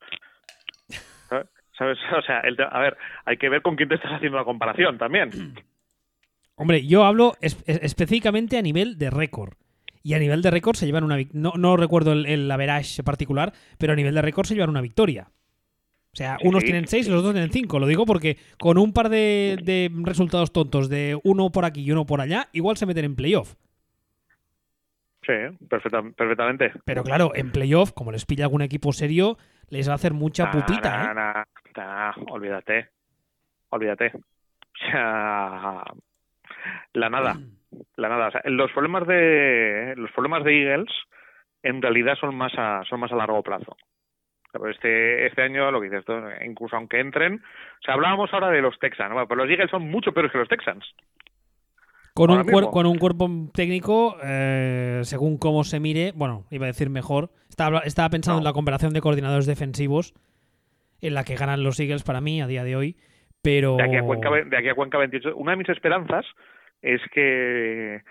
[1.77, 1.99] ¿Sabes?
[2.17, 5.31] O sea, a ver, hay que ver con quién te estás haciendo la comparación también.
[6.55, 9.55] Hombre, yo hablo específicamente a nivel de récord.
[10.05, 13.53] Y a nivel de récord se llevan una no, no recuerdo el, el average particular,
[13.79, 15.29] pero a nivel de récord se llevan una victoria.
[16.13, 17.79] O sea, unos tienen seis y los otros tienen cinco.
[17.79, 21.91] Lo digo porque con un par de, de, resultados tontos de uno por aquí y
[21.91, 23.55] uno por allá, igual se meten en playoff.
[25.25, 25.33] Sí,
[25.69, 26.73] perfectamente.
[26.85, 29.39] Pero claro, en playoff, como les pilla algún equipo serio,
[29.71, 31.62] les va a hacer mucha putita, ¿eh?
[32.29, 32.89] Olvídate.
[33.71, 34.13] Olvídate.
[34.15, 35.85] O sea,
[36.93, 37.37] la nada.
[37.97, 38.29] La nada.
[38.29, 40.93] O sea, los problemas de los problemas de Eagles
[41.63, 43.77] en realidad son más a, son más a largo plazo.
[44.69, 46.05] Este, este año, lo que dices,
[46.45, 50.13] incluso aunque entren, o sea, hablábamos ahora de los Texans, pero los Eagles son mucho
[50.13, 50.85] peores que los Texans.
[52.15, 56.91] Con un, con un cuerpo técnico, eh, según cómo se mire, bueno, iba a decir
[56.91, 57.31] mejor.
[57.49, 60.13] Estaba, estaba pensando en la comparación de coordinadores defensivos,
[61.03, 62.97] en la que ganan los Eagles para mí a día de hoy,
[63.43, 63.77] pero...
[63.77, 65.37] De aquí a Cuenca, de aquí a Cuenca 28.
[65.37, 66.25] Una de mis esperanzas
[66.81, 68.03] es que,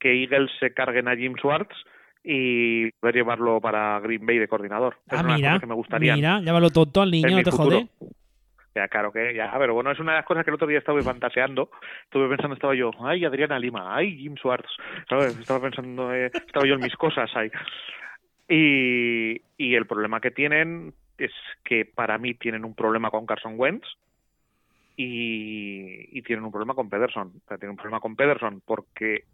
[0.00, 1.76] que Eagles se carguen a Jim Schwartz
[2.24, 4.96] y poder llevarlo para Green Bay de coordinador.
[5.10, 6.16] Ah, mira, que me gustaría.
[6.16, 7.88] Mira, llámalo todo al niño, no te jode.
[8.74, 10.78] Ya, claro que, ya, pero bueno, es una de las cosas que el otro día
[10.78, 11.70] estaba fantaseando.
[12.04, 14.68] Estuve pensando, estaba yo, ay, Adriana Lima, ay, Jim Swartz.
[15.00, 17.50] Estaba pensando, eh, estaba yo en mis cosas ahí.
[18.48, 21.32] Y, y el problema que tienen es
[21.64, 23.86] que para mí tienen un problema con Carson Wentz
[24.96, 27.28] y, tienen un problema con Pederson.
[27.28, 29.24] O sea, tienen un problema con Pederson porque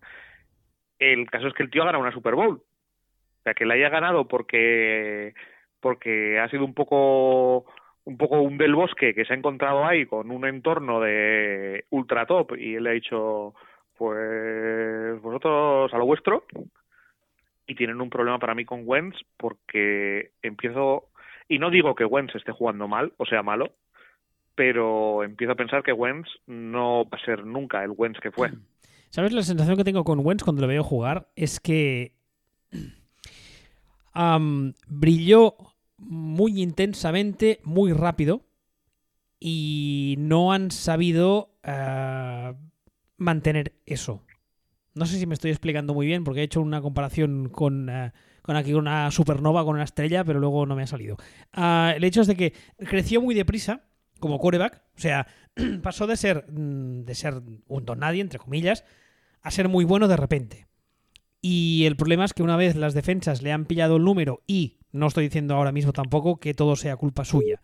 [0.99, 2.57] el caso es que el tío ha ganado una Super Bowl.
[2.57, 5.35] O sea, que la haya ganado porque
[5.81, 7.67] porque ha sido un poco
[8.05, 12.27] un poco un del bosque que se ha encontrado ahí con un entorno de ultra
[12.27, 13.55] top y él le ha dicho,
[13.97, 16.45] pues vosotros a lo vuestro.
[17.67, 21.09] Y tienen un problema para mí con Wentz porque empiezo,
[21.49, 23.75] y no digo que Wentz esté jugando mal o sea malo,
[24.55, 28.51] pero empiezo a pensar que Wentz no va a ser nunca el Wentz que fue.
[29.11, 31.29] ¿Sabes la sensación que tengo con Wentz cuando lo veo jugar?
[31.37, 32.15] Es que
[34.89, 35.55] brilló
[35.99, 38.43] muy intensamente, muy rápido,
[39.41, 42.55] y no han sabido eh,
[43.17, 44.23] mantener eso.
[44.95, 48.13] No sé si me estoy explicando muy bien, porque he hecho una comparación con, eh,
[48.43, 51.17] con aquí una supernova, con una estrella, pero luego no me ha salido.
[51.53, 53.83] Ah, el hecho es de que creció muy deprisa
[54.21, 55.27] como coreback, o sea,
[55.83, 58.85] pasó de ser, mm, de ser un don nadie, entre comillas,
[59.43, 60.67] a ser muy bueno de repente.
[61.41, 64.79] Y el problema es que una vez las defensas le han pillado el número y
[64.93, 67.61] no estoy diciendo ahora mismo tampoco que todo sea culpa suya.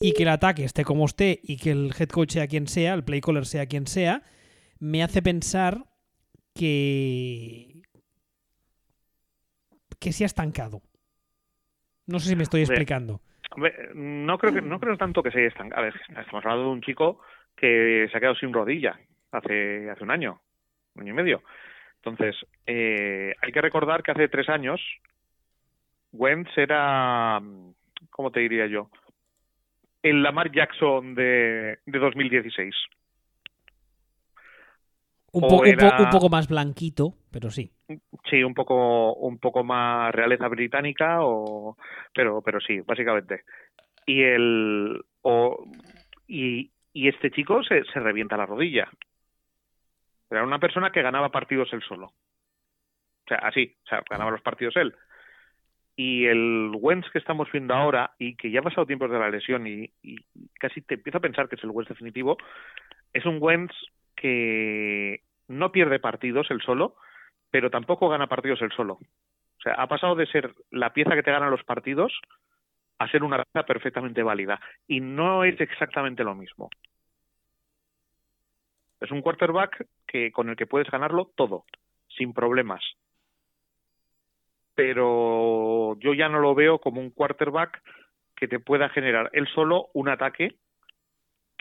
[0.00, 2.92] Y que el ataque esté como esté y que el head coach sea quien sea,
[2.92, 4.22] el play caller sea quien sea,
[4.80, 5.86] me hace pensar
[6.54, 7.82] que.
[9.98, 10.82] que se ha estancado.
[12.06, 13.20] No sé si me estoy explicando.
[13.94, 15.80] no creo que no creo tanto que se haya estancado.
[15.80, 17.20] A ver, estamos hablando de un chico
[17.56, 18.98] que se ha quedado sin rodilla
[19.30, 20.40] hace, hace un año,
[20.94, 21.42] un año y medio.
[21.96, 22.34] Entonces,
[22.66, 24.80] eh, hay que recordar que hace tres años
[26.12, 27.40] Wentz era,
[28.10, 28.90] ¿cómo te diría yo?
[30.02, 32.74] El Lamar Jackson de, de 2016.
[35.32, 37.70] Un, un, poco más blanquito, pero sí.
[38.28, 41.76] Sí, un poco, un poco más realeza británica, o,
[42.14, 43.44] pero, pero sí, básicamente.
[44.04, 45.64] Y el, o,
[46.28, 48.90] y, y este chico se, se revienta la rodilla.
[50.30, 52.06] Era una persona que ganaba partidos él solo.
[52.06, 54.94] O sea, así, o sea, ganaba los partidos él.
[55.94, 59.30] Y el Wentz que estamos viendo ahora y que ya ha pasado tiempos de la
[59.30, 59.90] lesión y,
[60.58, 62.38] casi te empiezo a pensar que es el Wentz definitivo,
[63.12, 63.74] es un Wentz
[64.22, 66.94] que no pierde partidos él solo,
[67.50, 68.94] pero tampoco gana partidos él solo.
[68.94, 72.12] O sea, ha pasado de ser la pieza que te gana los partidos
[72.98, 74.60] a ser una pieza perfectamente válida.
[74.86, 76.70] Y no es exactamente lo mismo.
[79.00, 81.64] Es un quarterback que, con el que puedes ganarlo todo,
[82.08, 82.82] sin problemas
[84.74, 87.82] pero yo ya no lo veo como un quarterback
[88.34, 90.56] que te pueda generar él solo un ataque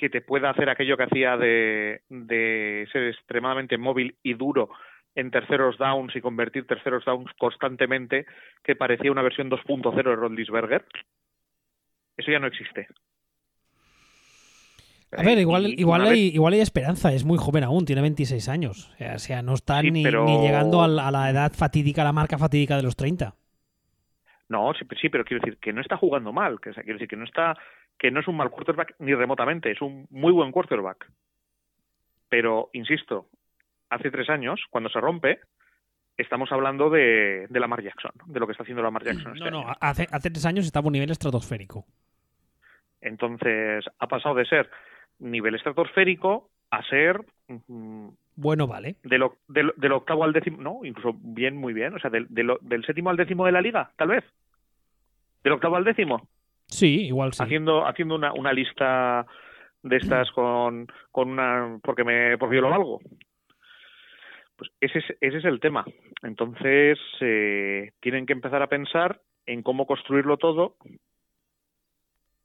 [0.02, 4.72] que te pueda hacer aquello que hacía de, de ser extremadamente móvil y duro
[5.14, 8.26] en terceros downs y convertir terceros downs constantemente,
[8.64, 10.86] que parecía una versión 2.0 de Rodlisberger.
[12.18, 12.88] Eso ya no existe.
[15.16, 18.92] A ver, igual, igual, hay, igual hay esperanza, es muy joven aún, tiene 26 años.
[19.00, 22.82] O sea, no está ni, llegando a la, edad fatídica, a la marca fatídica de
[22.82, 23.36] los 30.
[24.50, 27.16] No, sí, sí, pero quiero decir que no está jugando mal, que, quiero decir que
[27.18, 27.56] no está,
[28.02, 31.08] que no es un mal quarterback ni remotamente, es un muy buen quarterback.
[32.30, 33.28] Pero, insisto,
[33.92, 35.40] hace tres años, cuando se rompe,
[36.18, 39.34] estamos hablando de, de Lamar Jackson, de lo que está haciendo Lamar Jackson.
[39.38, 41.86] Este no, no, hace, hace tres años estaba a un nivel estratosférico.
[43.02, 44.72] Entonces, ha pasado de ser
[45.20, 48.96] nivel estratosférico a ser mm, bueno, vale.
[49.04, 51.94] Del octavo al décimo, no, incluso bien, muy bien.
[51.94, 54.24] O sea, del, del séptimo al décimo de la liga, tal vez.
[55.44, 56.28] Del octavo al décimo.
[56.72, 57.44] Sí, igual sí.
[57.44, 59.26] Haciendo, haciendo una, una lista
[59.84, 61.80] de estas con, con una.
[61.84, 63.02] porque me porque yo lo valgo.
[64.56, 65.86] Pues ese es, ese es el tema.
[66.24, 70.76] Entonces, eh, tienen que empezar a pensar en cómo construirlo todo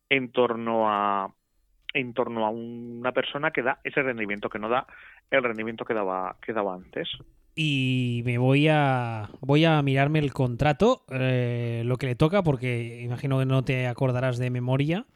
[0.09, 1.33] en torno a
[1.93, 4.87] en torno a una persona que da ese rendimiento, que no da
[5.31, 7.09] el rendimiento que daba, que daba antes.
[7.59, 13.01] Y me voy a voy a mirarme el contrato, eh, lo que le toca, porque
[13.03, 15.07] imagino que no te acordarás de memoria.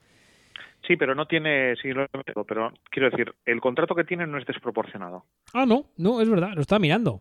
[0.86, 2.06] Sí, pero no tiene, sí, lo
[2.46, 5.26] pero quiero decir, el contrato que tiene no es desproporcionado.
[5.52, 7.20] Ah, no, no, es verdad, lo estaba mirando.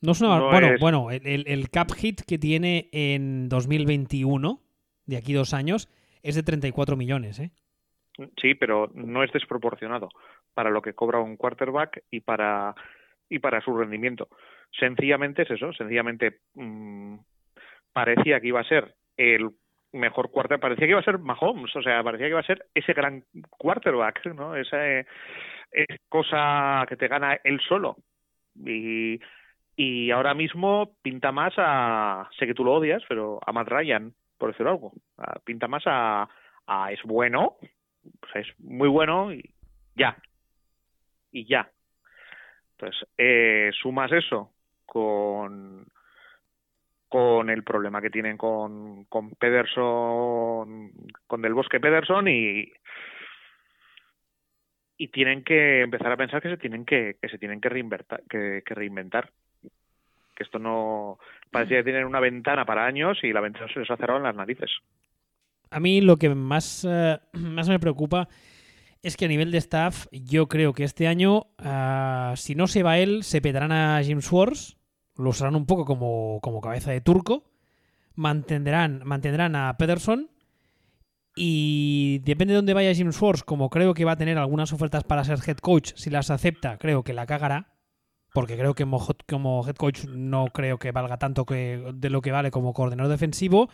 [0.00, 4.60] No es una, bueno, bueno, el, el cap hit que tiene en 2021,
[5.04, 5.90] de aquí dos años,
[6.22, 7.50] es de 34 millones, ¿eh?
[8.40, 10.08] Sí, pero no es desproporcionado
[10.54, 12.74] para lo que cobra un quarterback y para
[13.28, 14.28] y para su rendimiento.
[14.78, 17.16] Sencillamente es eso, sencillamente mmm,
[17.92, 19.50] parecía que iba a ser el
[19.92, 22.66] mejor quarterback, parecía que iba a ser Mahomes, o sea, parecía que iba a ser
[22.74, 24.54] ese gran quarterback, ¿no?
[24.56, 25.06] Esa eh,
[26.08, 27.96] cosa que te gana él solo.
[28.54, 29.20] Y,
[29.76, 34.12] y ahora mismo pinta más a, sé que tú lo odias, pero a Matt Ryan,
[34.38, 34.92] por decir algo,
[35.44, 36.28] pinta más a,
[36.66, 37.56] a es bueno,
[38.34, 39.50] es muy bueno y
[39.94, 40.16] ya.
[41.32, 41.70] Y ya.
[42.78, 44.52] Entonces, eh, sumas eso
[44.84, 45.86] con,
[47.08, 50.92] con el problema que tienen con, con Pederson,
[51.26, 52.70] con Del Bosque Pederson y
[54.98, 58.22] y tienen que empezar a pensar que se tienen que, que se tienen que reinventar,
[58.28, 59.30] que, que reinventar.
[60.34, 61.18] Que esto no
[61.50, 64.24] parecía que tienen una ventana para años y la ventana se les ha cerrado en
[64.24, 64.70] las narices.
[65.70, 68.28] A mí lo que más, eh, más me preocupa
[69.02, 72.82] es que a nivel de staff, yo creo que este año, ah, si no se
[72.82, 74.76] va él, se petarán a Jim Swords,
[75.16, 77.44] lo usarán un poco como, como cabeza de turco,
[78.14, 80.30] mantendrán, mantendrán a Pederson
[81.34, 85.04] y depende de dónde vaya Jim Swords, como creo que va a tener algunas ofertas
[85.04, 87.74] para ser head coach, si las acepta, creo que la cagará.
[88.32, 92.20] Porque creo que como, como head coach no creo que valga tanto que, de lo
[92.20, 93.70] que vale como coordinador defensivo.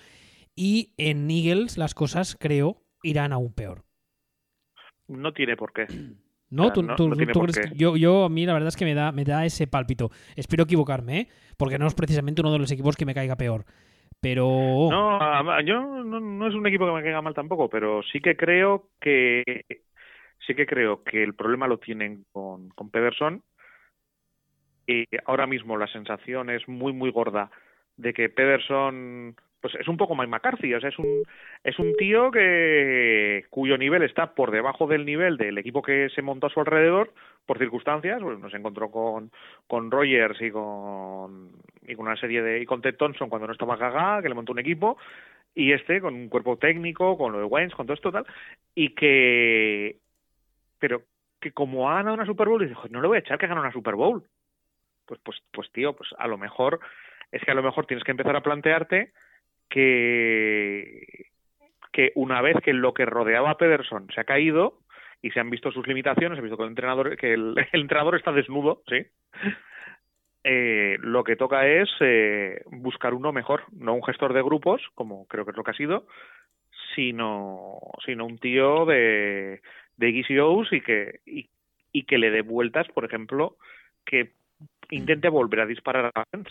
[0.55, 3.85] Y en Eagles las cosas, creo, irán aún peor.
[5.09, 5.86] No tiene por qué.
[6.53, 8.76] No, tú, no- tú- no tú crees que- yo, yo a mí la verdad es
[8.76, 10.11] que me da, me da ese pálpito.
[10.36, 11.28] Espero equivocarme, ¿eh?
[11.57, 13.64] porque no es precisamente uno de los equipos que me caiga peor.
[14.20, 18.03] Pero No, a- yo no, no es un equipo que me caiga mal tampoco, pero
[18.03, 19.64] sí que creo que
[20.46, 23.42] sí que creo que el problema lo tienen con, con Pederson.
[24.86, 27.50] Y ahora mismo la sensación es muy muy gorda
[27.96, 31.22] de que Pederson pues es un poco Mike McCarthy, o sea, es un
[31.62, 36.20] es un tío que cuyo nivel está por debajo del nivel del equipo que se
[36.20, 37.14] montó a su alrededor
[37.46, 39.30] por circunstancias, pues nos encontró con
[39.68, 41.52] con Rogers y con
[41.86, 44.34] y con una serie de y con Ted Thompson cuando no estaba Gaga, que le
[44.34, 44.98] montó un equipo
[45.54, 48.26] y este con un cuerpo técnico, con lo de Waynes, con todo esto tal
[48.74, 49.96] y que
[50.80, 51.02] pero
[51.40, 53.46] que como ha ganado una Super Bowl, dice, "Joder, no le voy a echar que
[53.46, 54.24] gane una Super Bowl.
[55.06, 56.80] Pues pues pues tío, pues a lo mejor
[57.30, 59.12] es que a lo mejor tienes que empezar a plantearte
[59.73, 61.27] que
[61.93, 64.79] que una vez que lo que rodeaba a Pederson se ha caído
[65.20, 67.81] y se han visto sus limitaciones, se ha visto que el entrenador que el, el
[67.83, 69.07] entrenador está desnudo, sí.
[70.45, 75.27] Eh, lo que toca es eh, buscar uno mejor, no un gestor de grupos, como
[75.27, 76.07] creo que es lo que ha sido,
[76.95, 79.62] sino, sino un tío de,
[79.97, 81.49] de y que, y,
[81.93, 83.57] y que le dé vueltas, por ejemplo,
[84.05, 84.33] que
[84.91, 86.51] intente volver a disparar a Vance.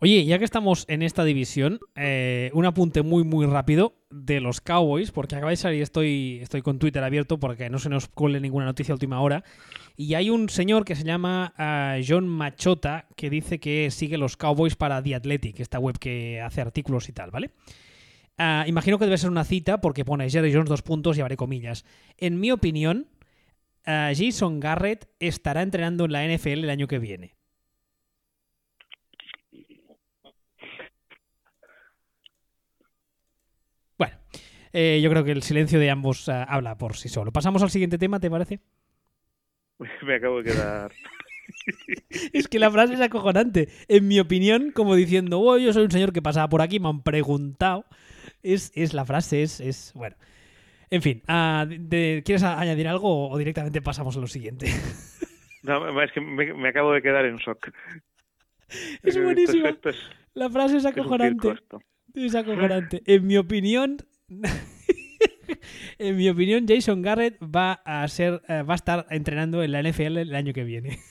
[0.00, 4.60] Oye, ya que estamos en esta división, eh, un apunte muy muy rápido de los
[4.60, 8.38] Cowboys, porque acaba de salir, estoy, estoy con Twitter abierto porque no se nos cuele
[8.38, 9.42] ninguna noticia a última hora,
[9.96, 14.36] y hay un señor que se llama ah, John Machota que dice que sigue los
[14.36, 17.50] Cowboys para The Athletic, esta web que hace artículos y tal, ¿vale?
[18.38, 21.36] Ah, imagino que debe ser una cita porque pone Jerry Jones dos puntos y abre
[21.36, 21.84] comillas.
[22.18, 23.08] En mi opinión,
[23.84, 27.38] Jason Garrett estará entrenando en la NFL el año que viene.
[33.98, 34.16] Bueno,
[34.72, 37.32] eh, yo creo que el silencio de ambos ah, habla por sí solo.
[37.32, 38.60] Pasamos al siguiente tema, ¿te parece?
[40.02, 40.92] Me acabo de quedar.
[42.32, 43.68] Es que la frase es acojonante.
[43.88, 46.88] En mi opinión, como diciendo, oh, yo soy un señor que pasaba por aquí, me
[46.88, 47.84] han preguntado.
[48.42, 49.92] Es, es la frase, es, es.
[49.94, 50.14] Bueno.
[50.90, 54.66] En fin, de- de- ¿quieres añadir algo o directamente pasamos a lo siguiente?
[55.62, 57.70] No, es que me, me acabo de quedar en shock.
[59.02, 59.96] Es es-
[60.34, 61.54] La frase es acojonante.
[62.14, 63.02] Es acojonante.
[63.06, 63.98] En mi opinión.
[65.98, 68.42] en mi opinión, Jason Garrett va a ser.
[68.48, 70.98] eh, va a estar entrenando en la NFL el año que viene.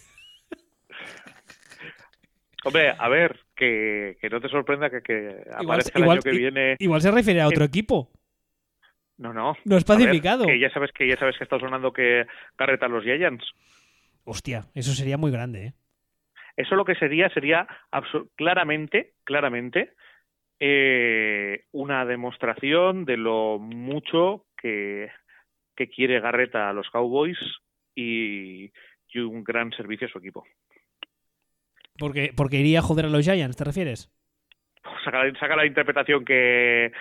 [2.64, 6.22] Hombre, a ver, que, que no te sorprenda que, que Igual- aparezca el igual- año
[6.24, 6.76] que viene.
[6.80, 8.12] Igual se refiere a otro equipo.
[9.18, 9.56] No, no.
[9.66, 10.46] No es ver, pacificado.
[10.46, 12.26] que ya sabes que ya sabes que está sonando que
[12.58, 13.46] Garrett a los Giants.
[14.26, 15.74] Hostia, eso sería muy grande, ¿eh?
[16.58, 17.68] Eso lo que sería sería
[18.36, 19.94] claramente, claramente
[20.60, 25.10] eh, una demostración de lo mucho que,
[25.76, 27.38] que quiere Garrett a los Cowboys
[27.96, 28.72] y,
[29.10, 30.46] y un gran servicio a su equipo.
[31.98, 34.12] Porque, porque iría a joder a los Giants, ¿te refieres?
[35.04, 36.92] Saca, la- saca la interpretación que,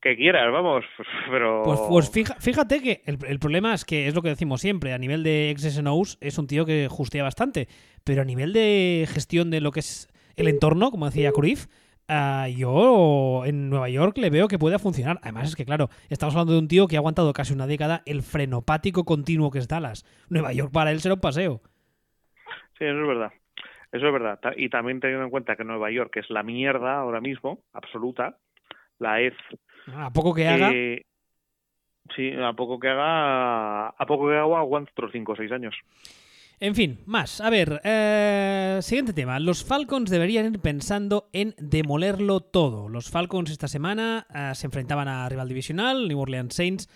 [0.00, 0.84] que quieras, vamos,
[1.30, 1.62] pero...
[1.64, 4.92] Pues, pues fija- fíjate que el, el problema es que es lo que decimos siempre,
[4.92, 7.68] a nivel de X's and O's es un tío que justea bastante,
[8.04, 11.66] pero a nivel de gestión de lo que es el entorno, como decía Cruyff,
[12.08, 15.18] ah, yo en Nueva York le veo que puede funcionar.
[15.22, 18.02] Además es que, claro, estamos hablando de un tío que ha aguantado casi una década
[18.06, 20.04] el frenopático continuo que es Dallas.
[20.28, 21.60] Nueva York para él será un paseo.
[22.78, 23.32] Sí, eso es verdad.
[23.92, 24.38] Eso es verdad.
[24.56, 28.36] Y también teniendo en cuenta que Nueva York es la mierda ahora mismo, absoluta,
[28.98, 29.34] la EZ.
[29.94, 31.02] A poco que haga, eh,
[32.14, 35.74] sí, a poco que haga, a poco que haga aguanta otros 5 o 6 años.
[36.58, 37.42] En fin, más.
[37.42, 39.38] A ver, eh, siguiente tema.
[39.38, 42.88] Los Falcons deberían ir pensando en demolerlo todo.
[42.88, 46.88] Los Falcons esta semana eh, se enfrentaban a rival divisional, New Orleans Saints,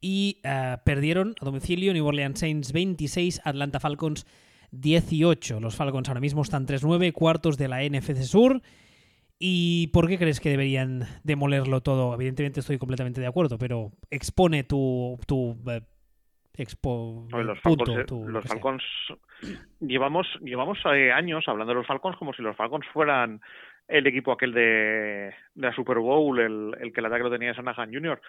[0.00, 4.26] y eh, perdieron a domicilio New Orleans Saints 26, Atlanta Falcons
[4.70, 5.60] 18.
[5.60, 8.62] Los Falcons ahora mismo están 3-9, cuartos de la NFC Sur.
[9.38, 12.14] ¿Y por qué crees que deberían demolerlo todo?
[12.14, 15.58] Evidentemente estoy completamente de acuerdo, pero expone tu, tu
[16.54, 18.44] eh, expo, los punto, Falcons, eh, los.
[18.44, 18.84] Falcons
[19.80, 23.40] llevamos llevamos eh, años hablando de los Falcons como si los Falcons fueran
[23.88, 27.52] el equipo aquel de, de la Super Bowl, el, el que el ataque lo tenía
[27.52, 28.20] Shanahan Jr.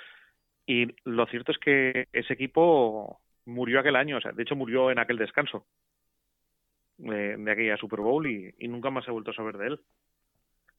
[0.66, 4.92] Y lo cierto es que ese equipo murió aquel año, o sea, de hecho murió
[4.92, 5.66] en aquel descanso
[6.98, 9.68] de, de aquella Super Bowl y, y nunca más se ha vuelto a saber de
[9.68, 9.80] él.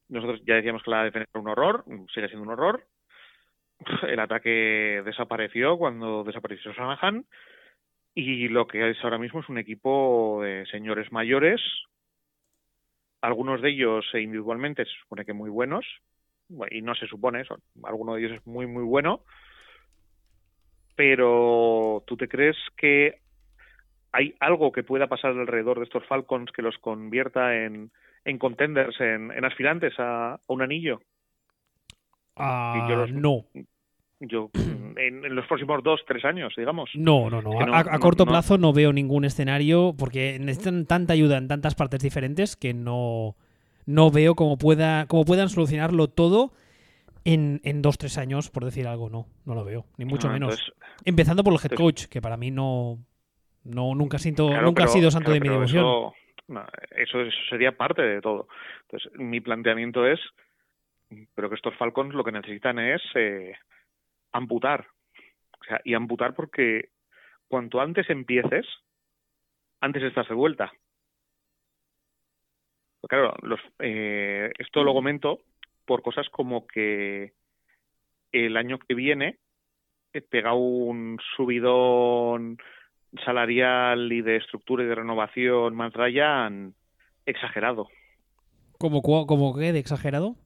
[0.09, 2.87] Nosotros ya decíamos que la defensa era un horror, sigue siendo un horror.
[4.09, 7.25] El ataque desapareció cuando desapareció Shanahan.
[8.15, 11.61] Y lo que es ahora mismo es un equipo de señores mayores,
[13.25, 15.87] algunos de ellos eh, individualmente se supone que muy buenos,
[16.49, 17.43] bueno, y no se supone,
[17.83, 19.23] alguno de ellos es muy, muy bueno,
[20.95, 23.21] pero ¿tú te crees que
[24.13, 27.91] hay algo que pueda pasar alrededor de estos Falcons que los convierta en,
[28.25, 31.01] en contenders, en, aspirantes a un anillo?
[32.37, 33.45] Ah, y yo los- no,
[34.21, 34.51] Yo,
[34.97, 36.91] en, en los próximos dos, tres años, digamos.
[36.95, 37.61] no, no, no.
[37.61, 38.31] a, a no, corto no.
[38.33, 43.37] plazo no veo ningún escenario porque necesitan tanta ayuda en tantas partes diferentes que no,
[43.87, 46.53] no veo cómo, pueda, cómo puedan solucionarlo todo
[47.25, 49.11] en, en dos, tres años, por decir algo.
[49.11, 50.53] No, no lo veo, ni mucho Ah, menos.
[50.55, 50.75] entonces,
[51.05, 52.99] Empezando por el head entonces- coach, que para mí no,
[53.65, 56.13] no nunca, siento, Claro, nunca ha sido santo claro, de mi devoción.
[56.97, 58.49] Eso, eso sería parte de todo.
[58.83, 60.21] Entonces, mi planteamiento es,
[61.35, 63.55] pero que estos Falcons lo que necesitan es eh,
[64.33, 64.87] amputar.
[65.61, 66.91] O sea, y amputar porque
[67.49, 68.67] cuanto antes empieces,
[69.81, 70.73] antes estás de vuelta.
[73.01, 75.41] Pues Claro, los, eh, esto lo comento
[75.85, 77.33] por cosas como que
[78.33, 79.39] el año que viene
[80.13, 82.59] eh, pega un subidón
[83.25, 86.75] salarial y de estructura y de renovación Matt Ryan
[87.27, 87.89] exagerado.
[88.79, 90.37] ¿Como, cua- como que de exagerado?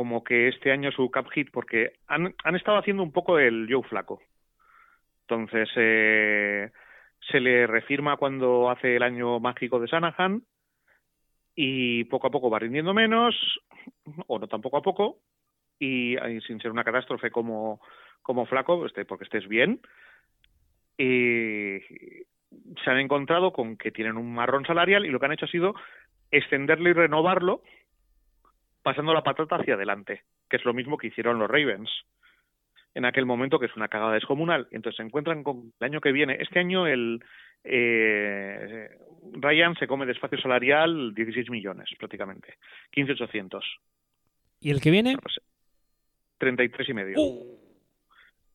[0.00, 3.68] Como que este año su cap hit, porque han, han estado haciendo un poco el
[3.70, 4.22] Joe Flaco.
[5.28, 6.70] Entonces, eh,
[7.30, 10.42] se le refirma cuando hace el año mágico de Shanahan
[11.54, 13.34] y poco a poco va rindiendo menos,
[14.26, 15.18] o no tan poco a poco,
[15.78, 17.82] y, sin ser una catástrofe como,
[18.22, 19.82] como Flaco, este, porque estés bien,
[20.96, 22.24] eh,
[22.82, 25.50] se han encontrado con que tienen un marrón salarial y lo que han hecho ha
[25.50, 25.74] sido
[26.30, 27.60] extenderlo y renovarlo
[28.82, 31.90] pasando la patata hacia adelante, que es lo mismo que hicieron los Ravens
[32.94, 34.66] en aquel momento, que es una cagada descomunal.
[34.70, 36.36] Entonces se encuentran con el año que viene.
[36.40, 37.22] Este año el
[37.64, 38.90] eh,
[39.32, 42.54] Ryan se come de espacio salarial 16 millones prácticamente,
[42.92, 43.62] 15.800,
[44.60, 45.16] ¿Y el que viene?
[46.38, 47.20] 33 y medio.
[47.20, 47.58] ¡Uh!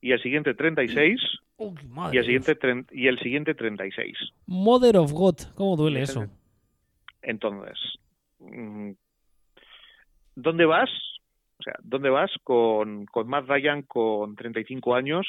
[0.01, 1.19] Y el siguiente 36
[1.57, 4.17] ¡Uh, madre y el siguiente y el siguiente 36.
[4.17, 4.33] Dios!
[4.45, 6.27] Mother of God, ¿cómo duele eso?
[7.21, 7.79] Entonces,
[8.39, 8.91] mm,
[10.35, 10.89] ¿dónde vas?
[11.59, 15.27] O sea, ¿dónde vas con, con Matt Ryan con 35 años,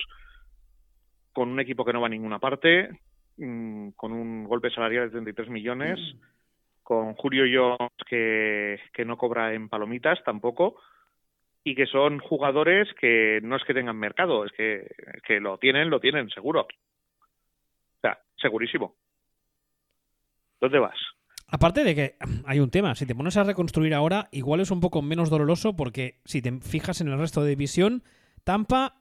[1.33, 2.91] con un equipo que no va a ninguna parte,
[3.37, 6.01] mm, con un golpe salarial de 33 millones,
[6.83, 10.77] con Julio Jones que, que no cobra en palomitas tampoco,
[11.65, 14.89] y que son jugadores que no es que tengan mercado, es que,
[15.27, 16.61] que lo tienen, lo tienen, seguro.
[16.63, 18.95] O sea, segurísimo.
[20.61, 20.97] ¿Dónde vas?
[21.49, 24.81] Aparte de que hay un tema, si te pones a reconstruir ahora, igual es un
[24.81, 28.03] poco menos doloroso porque si te fijas en el resto de división,
[28.45, 28.97] Tampa,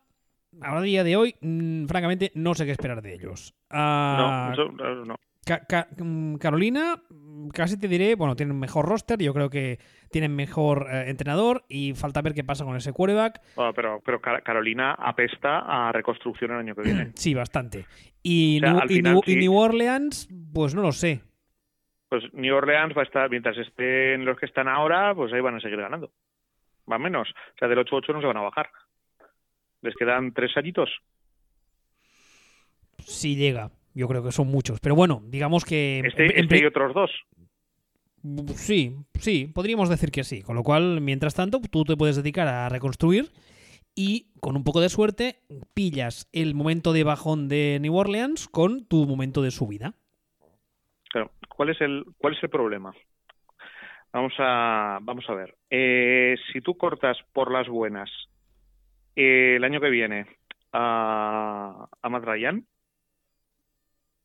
[0.61, 3.55] a día de hoy, mm, francamente, no sé qué esperar de ellos.
[3.69, 5.15] Ah, No, eso- no, no.
[5.45, 9.79] Ca- Ca- mm, Carolina, mm, casi te diré, bueno, tienen mejor roster, yo creo que
[10.09, 13.41] tienen mejor eh, entrenador y falta ver qué pasa con ese quarterback.
[13.55, 17.11] Bueno, pero, pero Ca- Carolina apesta a reconstrucción el año que viene.
[17.15, 17.85] Sí, bastante.
[18.23, 19.37] Y, O sea, New, al y final, New- y sí.
[19.39, 21.21] New Orleans, pues no lo sé.
[22.15, 25.55] Pues New Orleans va a estar, mientras estén los que están ahora, pues ahí van
[25.55, 26.11] a seguir ganando.
[26.85, 27.29] Más menos.
[27.29, 28.69] O sea, del 8-8 no se van a bajar.
[29.81, 30.89] Les quedan tres añitos.
[32.99, 33.69] Si llega.
[33.93, 34.79] Yo creo que son muchos.
[34.79, 36.03] Pero bueno, digamos que...
[36.05, 37.11] Este, en este y otros dos.
[38.55, 40.41] Sí, sí, podríamos decir que sí.
[40.41, 43.29] Con lo cual, mientras tanto, tú te puedes dedicar a reconstruir
[43.93, 45.41] y con un poco de suerte
[45.73, 49.95] pillas el momento de bajón de New Orleans con tu momento de subida.
[51.09, 52.93] Claro, ¿cuál es el, cuál es el problema?
[54.11, 55.55] Vamos a, vamos a ver.
[55.69, 58.09] Eh, si tú cortas por las buenas
[59.15, 60.25] eh, el año que viene
[60.71, 62.65] a, a Matt Ryan,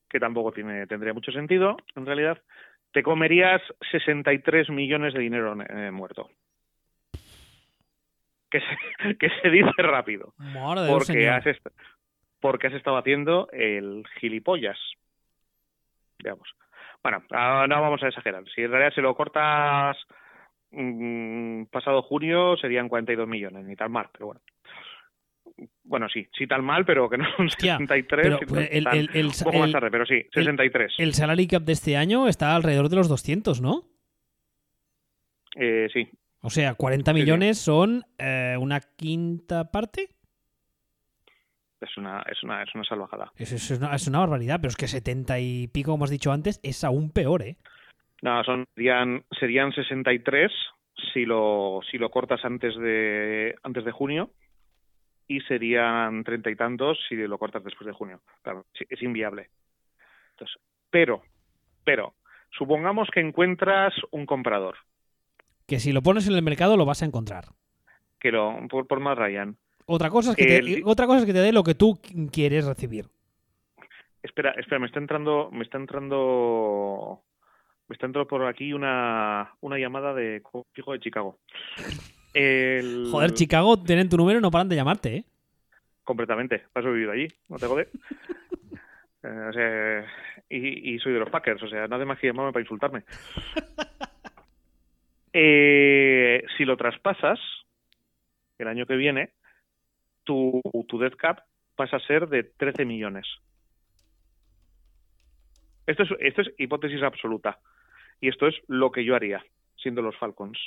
[0.09, 2.41] que tampoco tiene, tendría mucho sentido, en realidad,
[2.93, 3.62] te comerías
[3.93, 6.28] 63 millones de dinero eh, muerto.
[8.51, 11.66] Que se, que se dice rápido Madre porque has, est-
[12.41, 14.78] porque has estado haciendo el gilipollas.
[16.18, 16.49] Digamos.
[17.03, 18.44] Bueno, no vamos a exagerar.
[18.55, 19.96] Si en realidad se lo cortas
[20.70, 24.40] mm, pasado junio serían 42 millones, ni tan mal, pero bueno.
[25.84, 28.96] Bueno, sí, sí tan mal, pero que no son Hostia, 63, pero, pues, el- tan-
[28.96, 30.94] el- el- un poco más tarde, pero sí, 63.
[30.98, 33.84] El salary cap de este año está alrededor de los 200, ¿no?
[35.57, 36.09] Eh, sí,
[36.42, 37.22] O sea, 40 Sí, sí.
[37.22, 40.09] millones son eh, una quinta parte.
[41.81, 43.33] Es una, es una, es una salvajada.
[43.37, 46.33] Es, es una, es una barbaridad, pero es que 70 y pico, como has dicho
[46.33, 47.57] antes, es aún peor, ¿eh?
[48.22, 50.53] No, son, serían, serían 63
[51.12, 54.31] si lo, si lo cortas antes de, antes de junio
[55.26, 58.20] y serían treinta y tantos si lo cortas después de junio.
[58.43, 59.49] Claro, es inviable.
[60.33, 60.61] Entonces,
[60.91, 61.22] pero,
[61.85, 62.14] pero,
[62.51, 64.76] supongamos que encuentras un comprador
[65.66, 67.45] Que si lo pones en el mercado lo vas a encontrar.
[68.18, 69.57] que lo, por, por más Ryan.
[69.93, 72.30] Otra cosa, es que te, otra cosa es que te dé lo que tú qu-
[72.30, 73.07] quieres recibir.
[74.22, 77.22] Espera, espera, me está entrando, me está entrando,
[77.88, 81.38] me está entrando por aquí una, una llamada de fijo de Chicago.
[82.34, 85.24] El- Joder, Chicago, tienen tu número y no paran de llamarte, ¿eh?
[86.05, 86.62] completamente.
[86.72, 87.88] Paso vivido allí, no te jode.
[89.22, 90.07] Eh, o sea,
[90.49, 93.03] y, y soy de los Packers, o sea, nada más que llamarme para insultarme.
[95.32, 97.38] Eh, si lo traspasas
[98.59, 99.30] el año que viene,
[100.31, 101.41] tu, death cap
[101.74, 103.26] pasa a ser de 13 millones.
[105.87, 107.59] Esto es, hipótesis absoluta.
[108.20, 109.43] Y esto es lo que yo haría,
[109.76, 110.59] siendo los Falcons.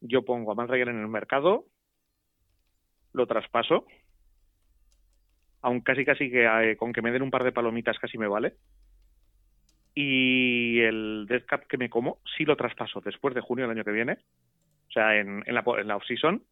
[0.00, 1.64] Yo pongo a Matt en el mercado,
[3.12, 3.86] lo traspaso,
[5.62, 8.28] aun casi casi que eh, con que me den un par de palomitas casi me
[8.28, 8.56] vale.
[9.94, 13.84] Y el death cap que me como, si lo traspaso después de junio del año
[13.84, 14.18] que viene,
[14.88, 16.42] o sea, en, en la, en la off-season,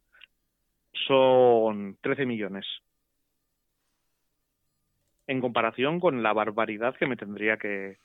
[1.07, 2.65] son 13 millones.
[5.27, 7.97] En comparación con la barbaridad que me tendría que,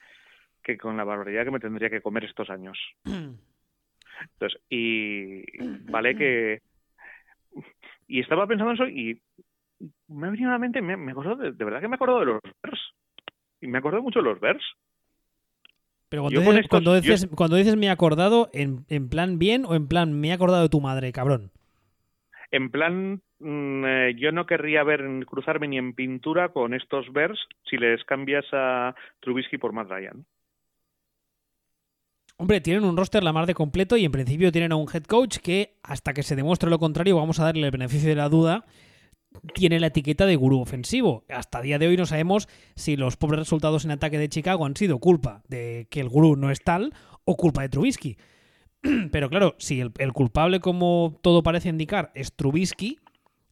[0.63, 2.77] que con la barbaridad que me tendría que comer estos años.
[3.05, 5.43] Entonces, y
[5.91, 6.61] vale que
[8.07, 9.21] y estaba pensando en eso y
[10.07, 12.19] me ha venido a la mente, me, me acordó de, de verdad que me acuerdo
[12.19, 12.79] de los Bears.
[13.61, 14.63] Y me acuerdo mucho de los Bears.
[16.09, 19.39] Pero cuando dices, estos- cuando, yo- dices, cuando dices me he acordado, en, en plan
[19.39, 21.51] bien o en plan me he acordado de tu madre, cabrón?
[22.51, 27.39] En plan, mm, eh, yo no querría ver cruzarme ni en pintura con estos Bears
[27.69, 30.25] si les cambias a Trubisky por Matt Ryan.
[32.35, 35.03] Hombre, tienen un roster la mar de completo y en principio tienen a un head
[35.03, 38.29] coach que, hasta que se demuestre lo contrario, vamos a darle el beneficio de la
[38.29, 38.65] duda,
[39.53, 41.23] tiene la etiqueta de gurú ofensivo.
[41.29, 44.75] Hasta día de hoy no sabemos si los pobres resultados en ataque de Chicago han
[44.75, 46.93] sido culpa de que el gurú no es tal
[47.25, 48.17] o culpa de Trubisky.
[49.11, 52.99] Pero claro, si el, culpable, como todo parece indicar, es Trubisky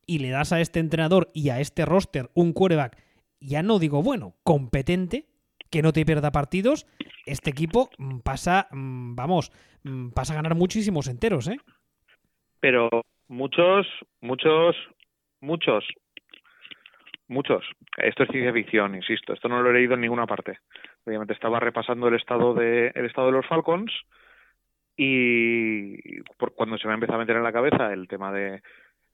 [0.06, 2.98] y le das a este entrenador y a este roster un quarterback,
[3.40, 5.28] ya no digo bueno, competente,
[5.70, 6.88] que no te pierda partidos,
[7.26, 9.52] este equipo mm, pasa, mm, vamos,
[9.84, 11.58] mm, pasa a ganar muchísimos enteros, ¿eh?
[12.60, 12.90] Pero
[13.28, 13.88] muchos,
[14.20, 14.76] muchos,
[15.42, 15.86] muchos,
[17.28, 17.64] muchos.
[17.98, 19.34] Esto es ciencia ficción, insisto.
[19.34, 20.58] Esto no lo he leído en ninguna parte.
[21.06, 23.94] Obviamente estaba repasando el estado de, el estado de los Falcons
[25.02, 28.62] y por cuando se me ha empezado a meter en la cabeza el tema de,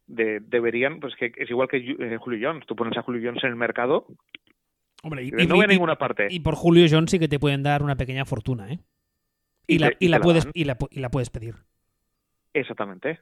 [0.08, 2.66] de deberían, pues que es igual que eh, Julio Jones.
[2.66, 4.08] Tú pones a Julio Jones en el mercado
[5.04, 6.28] Hombre, y, y y- no voy a ninguna parte.
[6.32, 8.80] y por Julio Jones sí que te pueden dar una pequeña fortuna, ¿eh?
[9.68, 11.56] Y, Y la, te- la puedes, y, la, y la puedes pedir.
[12.54, 13.20] Exactamente.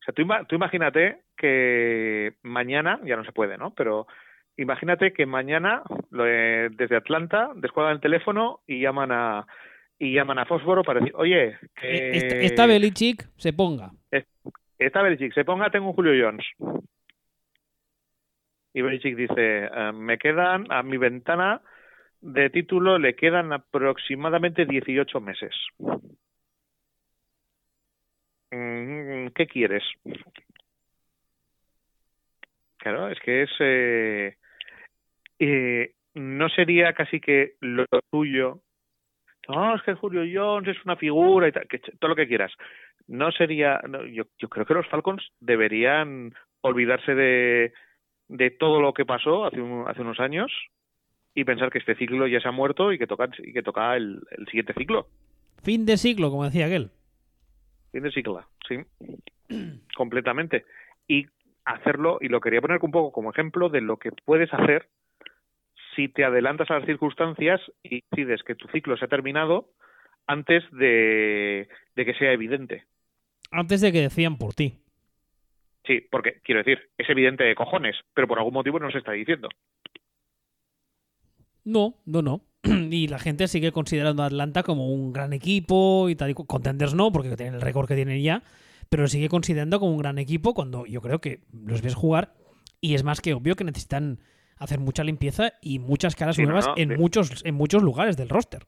[0.00, 3.74] O sea, tú, tú imagínate que mañana, ya no se puede, ¿no?
[3.74, 4.06] Pero
[4.56, 9.46] imagínate que mañana lo de- desde Atlanta descuelgan el teléfono y llaman a
[9.98, 13.90] y llaman a Fósforo para decir, oye, que Eh, Esta, esta Belichick se ponga.
[14.78, 16.46] esta Belichick se ponga, tengo un Julio Jones.
[18.74, 21.60] Y Belichick dice, "Eh, me quedan a mi ventana
[22.20, 25.54] de título le quedan aproximadamente 18 meses.
[28.50, 29.84] Mm, ¿Qué quieres?
[32.78, 33.50] Claro, es que es...
[33.60, 34.36] eh,
[35.38, 38.62] eh, no sería casi que lo tuyo...
[39.48, 42.52] No, es que Julio Jones es una figura y tal, que, todo lo que quieras.
[43.06, 43.80] No sería...
[43.88, 47.72] no, yo, yo creo que los Falcons deberían olvidarse de,
[48.28, 50.52] de todo lo que pasó hace, un- hace unos años
[51.34, 53.96] y pensar que este ciclo ya se ha muerto y que toca, y que toca
[53.96, 55.06] el, el siguiente ciclo.
[55.62, 56.90] Fin de siglo, como decía aquel.
[57.92, 58.76] Fin de ciclo, sí.
[59.96, 60.64] Completamente.
[61.06, 61.26] Y
[61.64, 64.88] hacerlo, y lo quería poner un poco como ejemplo de lo que puedes hacer
[65.98, 69.72] si te adelantas a las circunstancias y decides que tu ciclo se ha terminado
[70.28, 72.84] antes de, de que sea evidente.
[73.50, 74.78] Antes de que decían por ti.
[75.84, 79.10] Sí, porque quiero decir, es evidente de cojones, pero por algún motivo no se está
[79.10, 79.48] diciendo.
[81.64, 82.42] No, no, no.
[82.62, 86.30] y la gente sigue considerando a Atlanta como un gran equipo y tal.
[86.30, 88.44] y Contenders no, porque tienen el récord que tienen ya,
[88.88, 92.34] pero lo sigue considerando como un gran equipo cuando yo creo que los ves jugar
[92.80, 94.20] y es más que obvio que necesitan
[94.58, 97.82] hacer mucha limpieza y muchas caras Sí, no, nuevas no, en, de- muchos, en muchos
[97.82, 98.62] lugares del roster.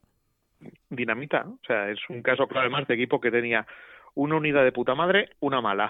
[0.89, 1.45] dinamita.
[1.47, 3.65] O sea, es un caso claro además de equipo que tenía
[4.13, 5.89] una unidad de puta madre, una mala.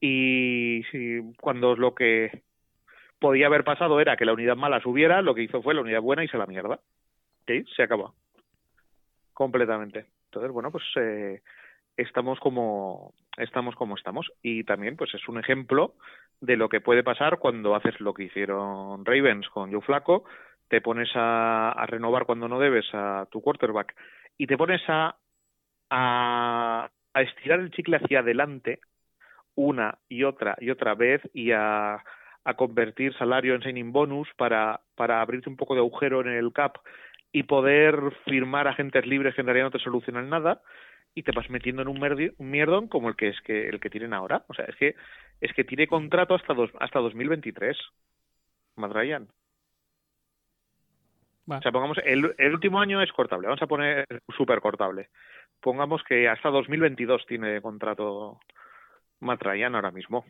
[0.00, 2.42] Y si, cuando lo que
[3.18, 6.00] podía haber pasado era que la unidad mala subiera, lo que hizo fue la unidad
[6.02, 6.80] buena y se la mierda.
[7.46, 8.14] Sí, se acabó.
[9.32, 10.06] Completamente.
[10.26, 11.40] Entonces, bueno, pues eh,
[11.96, 15.94] estamos como estamos como estamos y también pues es un ejemplo
[16.40, 20.24] de lo que puede pasar cuando haces lo que hicieron Ravens con Joe Flaco,
[20.68, 23.94] te pones a, a renovar cuando no debes a tu quarterback
[24.36, 25.16] y te pones a,
[25.90, 28.80] a, a estirar el chicle hacia adelante
[29.54, 32.02] una y otra y otra vez y a,
[32.44, 36.52] a convertir salario en signing bonus para, para abrirte un poco de agujero en el
[36.52, 36.76] cap
[37.32, 40.60] y poder firmar agentes libres que en realidad no te solucionan nada
[41.16, 43.80] y te vas metiendo en un, merdi- un mierdón como el que es que el
[43.80, 44.44] que tienen ahora.
[44.48, 44.94] O sea, es que
[45.40, 47.76] es que tiene contrato hasta dos, hasta 2023.
[48.76, 49.26] Matt Ryan.
[51.50, 51.58] Va.
[51.58, 54.04] O sea, pongamos, el, el último año es cortable, vamos a poner
[54.36, 55.08] súper cortable.
[55.60, 58.38] Pongamos que hasta 2022 tiene contrato
[59.20, 60.24] Matt Ryan ahora mismo.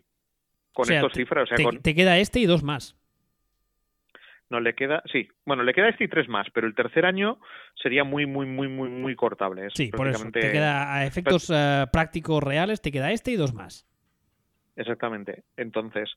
[0.73, 2.63] Con O sea, estos te- cifras, o sea, te, con, te queda este y dos
[2.63, 2.97] más.
[4.51, 7.39] No le queda, sí, bueno, le queda este y tres más, pero el tercer año
[7.75, 9.67] sería muy, muy, muy, muy, muy cortable.
[9.67, 10.31] Es Sí, por eso.
[10.31, 13.87] Te queda a efectos eh, prácticos reales, te queda este y dos más.
[14.77, 15.45] Exactamente.
[15.57, 16.11] Entonces,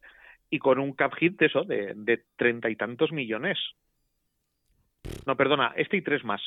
[0.49, 3.57] y con un cap hit de eso, de, de treinta y tantos millones.
[5.25, 6.41] No, perdona, este y tres más.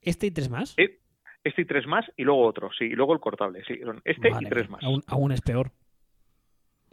[0.00, 0.74] ¿Este y tres más?
[0.78, 1.00] Eh,
[1.44, 4.28] Este y tres más y luego otro, sí, y luego el cortable, sí, son este
[4.28, 4.82] y tres más.
[4.82, 5.70] Aún, aún es peor.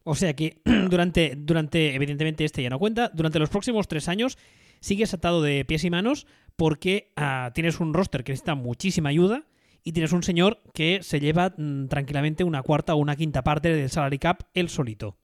[0.05, 4.37] O sea que durante, durante, evidentemente este ya no cuenta, durante los próximos tres años
[4.79, 9.43] sigues atado de pies y manos porque ah, tienes un roster que necesita muchísima ayuda
[9.83, 13.69] y tienes un señor que se lleva mm, tranquilamente una cuarta o una quinta parte
[13.69, 15.17] del salary cap él solito.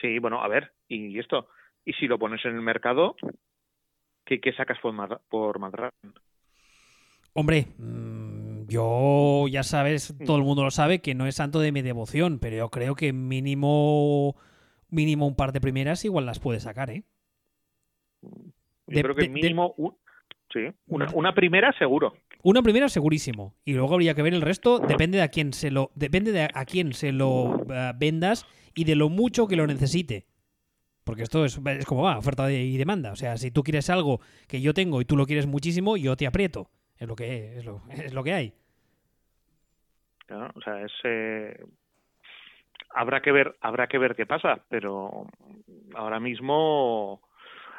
[0.00, 1.48] Sí, bueno, a ver, y esto,
[1.84, 3.16] y si lo pones en el mercado,
[4.24, 4.94] ¿qué, qué sacas por,
[5.28, 5.58] por?
[7.32, 8.35] Hombre, mm,
[8.68, 12.38] yo ya sabes, todo el mundo lo sabe que no es santo de mi devoción,
[12.38, 14.36] pero yo creo que mínimo
[14.88, 17.04] mínimo un par de primeras igual las puede sacar, ¿eh?
[18.22, 18.30] Yo
[18.86, 19.94] De- creo que de- de- mínimo un-
[20.52, 22.14] sí, una, una primera seguro.
[22.42, 23.54] Una primera segurísimo.
[23.64, 26.42] Y luego habría que ver el resto, depende de a quién se lo, depende de
[26.52, 30.26] a quién se lo eh, vendas y de lo mucho que lo necesite.
[31.02, 33.12] Porque esto es, es como va, oferta y demanda.
[33.12, 36.16] O sea, si tú quieres algo que yo tengo y tú lo quieres muchísimo, yo
[36.16, 36.70] te aprieto.
[36.98, 38.52] Es lo que es lo, es lo que hay.
[40.28, 40.50] ¿no?
[40.54, 41.64] O sea, es eh,
[42.94, 45.26] habrá que ver, habrá que ver qué pasa, pero
[45.94, 47.20] ahora mismo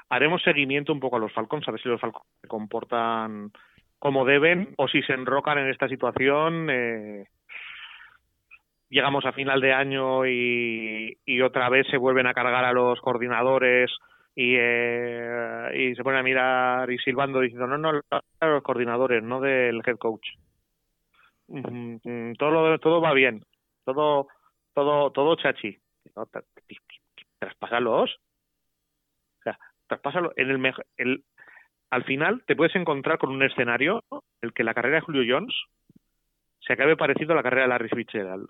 [0.10, 3.52] haremos seguimiento un poco a los Falcons, a ver si los Falcons se comportan
[4.00, 6.70] como deben o si se enrocan en esta situación.
[6.70, 7.26] eh,
[8.90, 13.02] llegamos a final de año y, y otra vez se vuelven a cargar a los
[13.02, 13.92] coordinadores
[14.40, 18.02] y, eh, y se ponen a mirar y silbando diciendo no, no,
[18.40, 20.28] los coordinadores, no del head coach.
[21.48, 23.44] Mm, mm, todo lo- todo va bien
[23.84, 24.28] todo
[24.76, 25.76] todo todo chachi.
[26.16, 26.44] No, tra-
[27.40, 28.20] traspásalos
[29.40, 29.58] o sea
[29.88, 31.24] traspásalo en el, el
[31.90, 35.24] al final te puedes encontrar con un escenario en el que la carrera de Julio
[35.36, 35.56] Jones
[36.60, 38.50] se acabe parecido a la carrera de Larry Fitzgerald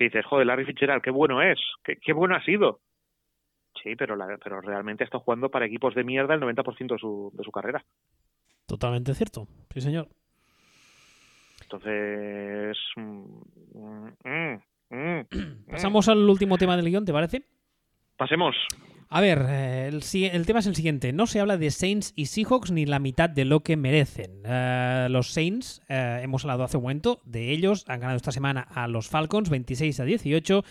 [0.00, 2.80] que dices joder Larry Fitzgerald qué bueno es qué, qué bueno ha sido
[3.82, 7.30] sí pero la, pero realmente está jugando para equipos de mierda el 90% de su,
[7.34, 7.84] de su carrera
[8.70, 9.48] Totalmente cierto.
[9.74, 10.06] Sí, señor.
[11.62, 15.26] Entonces, mm, mm, mm.
[15.70, 17.42] Pasamos al último tema del guion, ¿te parece?
[18.16, 18.54] pasemos.
[19.12, 21.12] A ver, el, tema es el siguiente.
[21.12, 24.40] No se habla de Saints y Seahawks ni la mitad de lo que merecen.
[24.44, 28.60] Eh, los Saints, eh, hemos hablado hace un momento de ellos, han ganado esta semana
[28.60, 30.64] a los Falcons 26 a 18.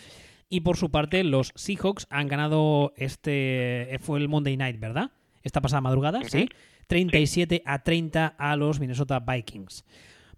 [0.47, 3.93] Y por su parte, los Seahawks han ganado este.
[3.93, 5.11] eh, Fue el Monday night, ¿verdad?
[5.43, 6.47] Esta pasada madrugada, sí.
[6.87, 9.83] 37 a 30 a los Minnesota Vikings.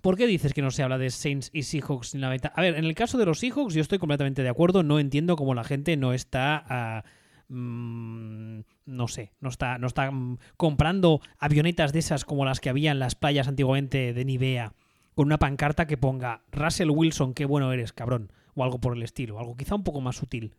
[0.02, 2.52] ¿Por qué dices que no se habla de Saints y Seahawks ni la mitad?
[2.56, 4.82] A ver, en el caso de los Seahawks, yo estoy completamente de acuerdo.
[4.82, 7.04] No entiendo cómo la gente no está.
[7.52, 12.70] Mm, no sé, no está, no está mm, comprando avionetas de esas como las que
[12.70, 14.74] había en las playas antiguamente de Nivea,
[15.14, 19.04] con una pancarta que ponga Russell Wilson, qué bueno eres, cabrón, o algo por el
[19.04, 20.56] estilo, algo quizá un poco más sutil.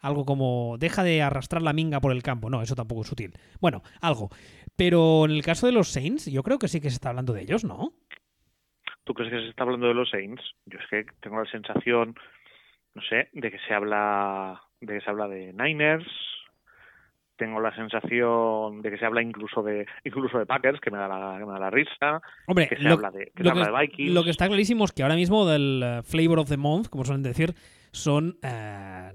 [0.00, 2.50] Algo como deja de arrastrar la minga por el campo.
[2.50, 3.32] No, eso tampoco es sutil.
[3.58, 4.28] Bueno, algo.
[4.76, 7.32] Pero en el caso de los Saints, yo creo que sí que se está hablando
[7.32, 7.94] de ellos, ¿no?
[9.04, 10.42] ¿Tú crees que se está hablando de los Saints?
[10.66, 12.14] Yo es que tengo la sensación,
[12.92, 16.06] no sé, de que se habla de que se habla de Niners,
[17.36, 21.08] tengo la sensación de que se habla incluso de incluso de Packers, que me da
[21.08, 23.50] la, que me da la risa, Hombre, que se lo, habla de, que se lo
[23.50, 24.12] habla que- de Vikings.
[24.14, 27.04] lo que está clarísimo es que ahora mismo del eh, flavor of the month, como
[27.04, 27.54] suelen decir,
[27.90, 29.12] son a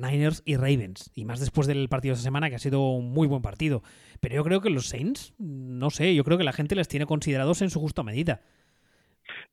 [0.00, 1.10] Niners y Ravens.
[1.14, 3.82] Y más después del partido de esta semana, que ha sido un muy buen partido.
[4.20, 7.06] Pero yo creo que los Saints, no sé, yo creo que la gente les tiene
[7.06, 8.40] considerados en su justa medida.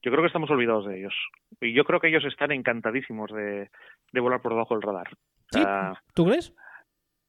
[0.08, 1.14] Yo creo que estamos olvidados de ellos.
[1.60, 3.70] Y yo creo que ellos están encantadísimos de,
[4.14, 5.10] de volar por debajo del radar.
[5.52, 5.60] ¿Sí?
[5.60, 6.56] sea, ¿Tú crees?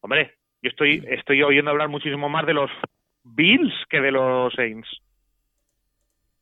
[0.01, 2.70] Hombre, yo estoy, estoy oyendo hablar muchísimo más de los
[3.24, 4.89] Bills que de los Saints.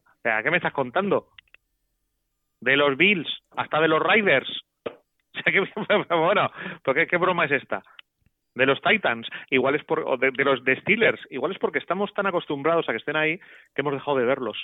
[0.04, 1.28] O sea, ¿qué me estás contando?
[2.60, 4.62] De los Bills, hasta de los Riders.
[5.36, 5.60] O sea, que,
[6.14, 6.50] bueno,
[6.82, 7.82] ¿pero qué, qué broma es esta?
[8.54, 11.78] De los Titans, igual es por, o de, de los de Steelers, igual es porque
[11.78, 14.56] estamos tan acostumbrados a que estén ahí que hemos dejado de verlos.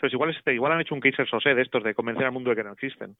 [0.00, 2.50] Entonces, igual, este, igual han hecho un Kaiser Sosé de estos, de convencer al mundo
[2.50, 3.16] de que no existen.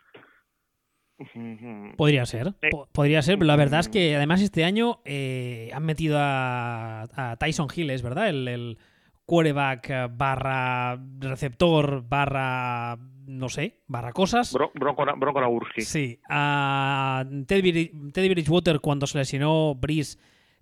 [1.98, 5.84] Podría ser, po- podría ser, pero la verdad es que además este año eh, han
[5.84, 8.78] metido a, a Tyson Hill, es verdad, el, el
[9.26, 14.54] quarterback barra receptor barra no sé, barra cosas.
[14.54, 15.40] Bron- Bronco, Bronco.
[15.82, 20.18] Sí, a Teddy, Bri- Teddy Bridgewater cuando se lesionó Breeze,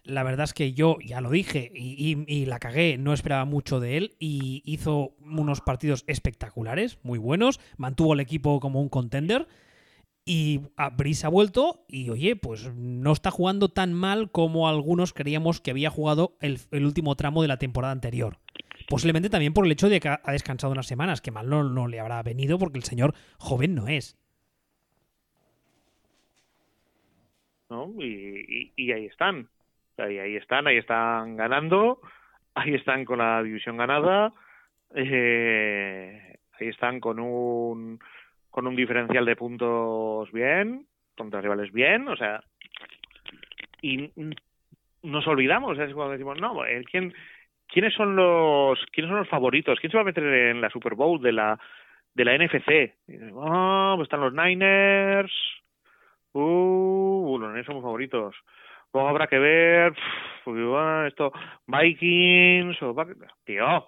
[0.09, 3.99] la verdad es que yo ya lo dije y, la cagué, no esperaba mucho de
[3.99, 9.47] él y hizo unos partidos espectaculares, muy buenos, mantuvo el equipo como un contender
[10.25, 10.63] y
[10.97, 15.73] Breeze ha vuelto y oye, pues no está jugando tan mal como algunos creíamos que
[15.73, 18.39] había jugado el, último tramo de la temporada anterior.
[18.89, 22.01] Posiblemente también por el hecho de que ha descansado unas semanas, que mal no, le
[22.01, 24.17] habrá venido porque el señor joven no es.
[27.69, 27.95] ¿no?
[27.99, 29.51] Y ahí están.
[29.99, 32.01] Ahí, ahí están, ahí están ganando,
[32.55, 34.33] ahí están con la división ganada,
[34.95, 37.99] eh, ahí están con un
[38.51, 40.87] con un diferencial de puntos bien,
[41.17, 42.41] contra rivales bien, o sea,
[43.83, 44.11] y
[45.03, 46.57] nos olvidamos, es cuando decimos, no,
[46.91, 47.13] ¿quién,
[47.69, 49.79] ¿quiénes son los quiénes son los favoritos?
[49.81, 51.59] ¿Quién se va a meter en la Super Bowl de la
[52.15, 52.95] de la NFC?
[53.07, 55.33] Y "Ah, pues están los Niners,
[56.35, 58.35] Uh, los Niners somos favoritos.
[58.93, 59.93] Luego habrá que ver,
[61.07, 61.33] esto,
[61.67, 62.95] Vikings o...
[63.45, 63.87] Tío,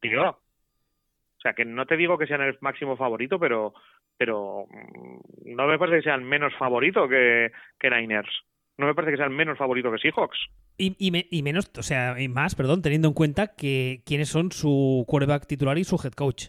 [0.00, 0.30] tío.
[0.30, 3.74] O sea, que no te digo que sean el máximo favorito, pero
[4.16, 8.30] pero mm, no me parece que sean menos favorito que, que Niners.
[8.78, 10.38] No me parece que sean menos favorito que Seahawks.
[10.78, 14.28] Y, y me- y menos, o sea, y más, perdón, teniendo en cuenta que quiénes
[14.28, 16.46] son su quarterback titular y su head coach.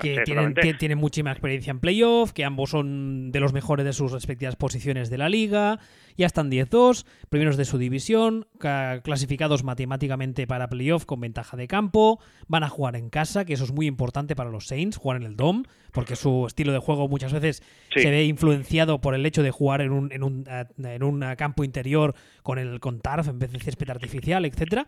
[0.00, 0.24] Sea, Que tienen,
[0.54, 0.60] totalmente.
[0.62, 4.56] que tienen muchísima experiencia en playoff, que ambos son de los mejores de sus respectivas
[4.56, 5.78] posiciones de la liga,
[6.16, 11.66] ya están 10-2, primeros de su división, ca- clasificados matemáticamente para playoff con ventaja de
[11.68, 15.18] campo, van a jugar en casa, que eso es muy importante para los Saints, jugar
[15.18, 17.62] en el Dome, porque su estilo de juego muchas veces
[17.94, 18.00] Sí.
[18.02, 21.22] se ve influenciado por el hecho de jugar en un, en un, eh, en un
[21.22, 24.86] eh, campo interior con el con turf en vez de césped artificial, etcétera.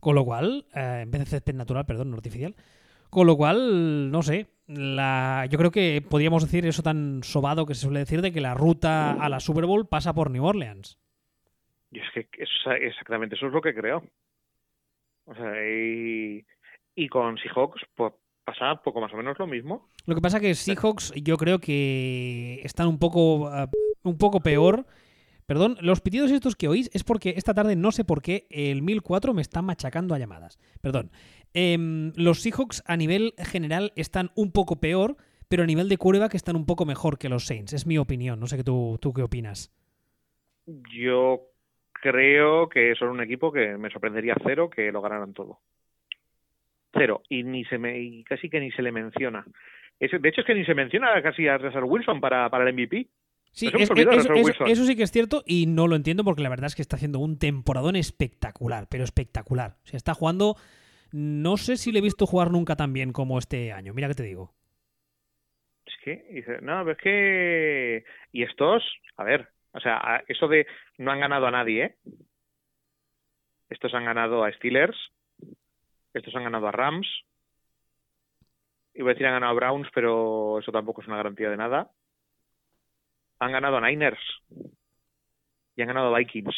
[0.00, 2.54] Con lo cual, eh, en vez de césped natural, perdón, no artificial.
[3.10, 7.74] Con lo cual, no sé, la, yo creo que podríamos decir eso tan sobado que
[7.74, 10.98] se suele decir de que la ruta a la Super Bowl pasa por New Orleans.
[11.90, 14.02] Y es que eso, exactamente eso es lo que creo.
[15.24, 16.44] O sea, y,
[16.94, 18.12] y con Seahawks pues,
[18.44, 19.88] pasa poco más o menos lo mismo.
[20.06, 23.68] Lo que pasa que Seahawks yo creo que están un poco, ah,
[24.02, 24.86] un poco peor.
[25.46, 28.82] Perdón, los pitidos estos que oís es porque esta tarde no sé por qué el
[28.82, 30.58] 1004 me está machacando a llamadas.
[30.82, 31.10] Perdón.
[31.54, 35.16] Em, los Seahawks a nivel general están un poco peor,
[35.48, 37.72] pero a nivel de quarterback están un poco mejor que los Saints.
[37.72, 38.40] Es mi opinión.
[38.40, 39.72] No sé qué tú, tú qué opinas.
[40.66, 41.42] Yo
[41.92, 45.60] creo que son un equipo que me sorprendería cero que lo ganaran todo.
[46.92, 47.22] Cero.
[47.28, 49.46] Y ni se me, casi que ni se le menciona.
[50.00, 53.06] De hecho, es que ni se menciona casi a Russell Wilson para, para el MVP.
[53.56, 54.34] Sí, es- eso,
[54.66, 56.96] eso- sí que es cierto y no lo entiendo porque la verdad es que está
[56.96, 59.76] haciendo un temporadón espectacular, pero espectacular.
[59.84, 60.56] O sea, está jugando.
[61.12, 63.94] No sé si le he visto jugar nunca tan bien como este año.
[63.94, 64.52] Mira que te digo.
[65.86, 68.04] Es que, dice, no, pero es que.
[68.32, 68.82] Y estos,
[69.16, 70.66] a ver, o sea, eso de
[70.98, 71.96] no han ganado a nadie, ¿eh?
[73.70, 74.96] Estos han ganado a Steelers,
[76.12, 77.08] estos han ganado a Rams,
[78.94, 81.90] iba a decir han ganado a Browns, pero eso tampoco es una garantía de nada.
[83.38, 84.20] Han ganado a Niners
[85.76, 86.54] y han ganado a Vikings.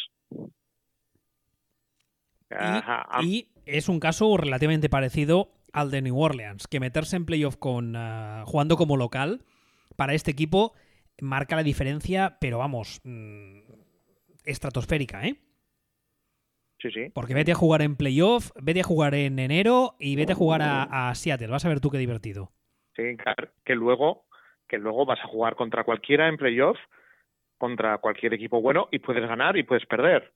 [2.49, 7.57] Ajá, Y es un caso relativamente parecido al de New Orleans, que meterse en playoff
[7.57, 9.43] con ah, jugando como local
[9.95, 10.73] para este equipo
[11.21, 13.59] marca la diferencia, pero vamos, mm,
[14.45, 15.35] estratosférica, ¿eh?
[16.79, 17.09] Sí, sí.
[17.13, 20.61] Porque vete a jugar en playoff, vete a jugar en enero y vete a jugar
[20.61, 21.47] a, a Seattle.
[21.47, 22.53] Vas a ver tú qué divertido.
[22.95, 24.25] Sí, claro, que luego,
[24.69, 26.77] que luego vas a jugar contra cualquiera en playoff
[27.59, 30.31] contra cualquier equipo bueno y puedes ganar y puedes perder.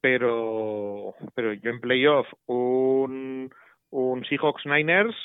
[0.00, 3.50] Pero, pero yo en playoff, un,
[4.28, 5.16] Seahawks Niners,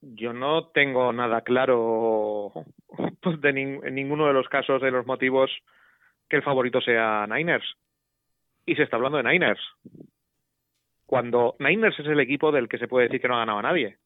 [0.00, 2.52] yo no tengo nada claro
[3.22, 5.50] pues, de en ninguno de los casos de los motivos
[6.28, 7.76] que el favorito sea Niners.
[8.66, 9.60] Y se está hablando de Niners.
[11.06, 13.62] Cuando Niners es el equipo del que se puede decir que no ha ganado a
[13.62, 13.98] nadie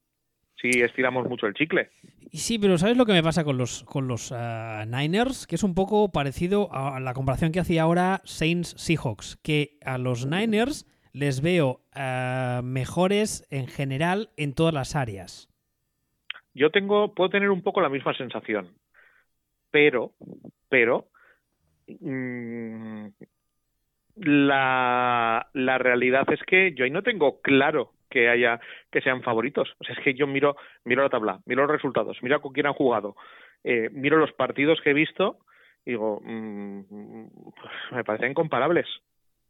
[0.61, 1.91] si estiramos mucho el chicle.
[2.33, 5.47] Sí, pero ¿sabes lo que me pasa con los, con los uh, Niners?
[5.47, 9.99] Que es un poco parecido a la comparación que hacía ahora Saints Seahawks, que a
[9.99, 15.49] los Niners les veo uh, mejores en general en todas las áreas.
[16.55, 18.75] Yo tengo, puedo tener un poco la misma sensación,
[19.71, 20.13] pero,
[20.69, 21.09] pero,
[21.87, 23.07] mmm,
[24.17, 28.61] la, la realidad es que yo ahí no tengo claro que haya
[28.93, 29.75] que sean favoritos.
[29.81, 32.67] O sea, es que yo miro miro la tabla, miro los resultados, miro con quién
[32.67, 33.17] han jugado,
[33.65, 35.39] eh, miro los partidos que he visto
[35.85, 36.81] y digo, mmm,
[37.91, 38.87] me parecen incomparables.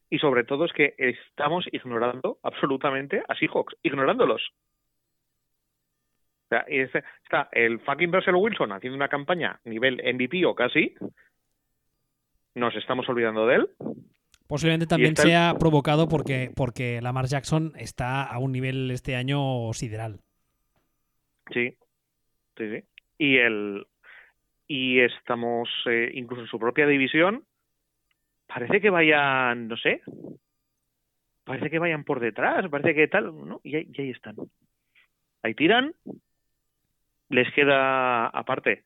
[0.09, 4.43] Y sobre todo es que estamos ignorando absolutamente a Seahawks, ignorándolos.
[6.45, 10.95] O sea, está el fucking Russell Wilson haciendo una campaña nivel MVP o casi.
[12.55, 13.69] Nos estamos olvidando de él.
[14.47, 20.21] Posiblemente también sea provocado porque, porque Lamar Jackson está a un nivel este año sideral.
[21.53, 21.75] Sí,
[22.57, 22.85] sí, sí.
[23.19, 23.87] Y el
[24.67, 27.45] y estamos eh, incluso en su propia división.
[28.47, 30.03] Parece que vayan, no sé,
[31.45, 33.61] parece que vayan por detrás, parece que tal, ¿no?
[33.65, 34.37] Y ahí, y ahí están.
[35.43, 35.95] Ahí tiran.
[37.31, 38.85] Les queda, aparte,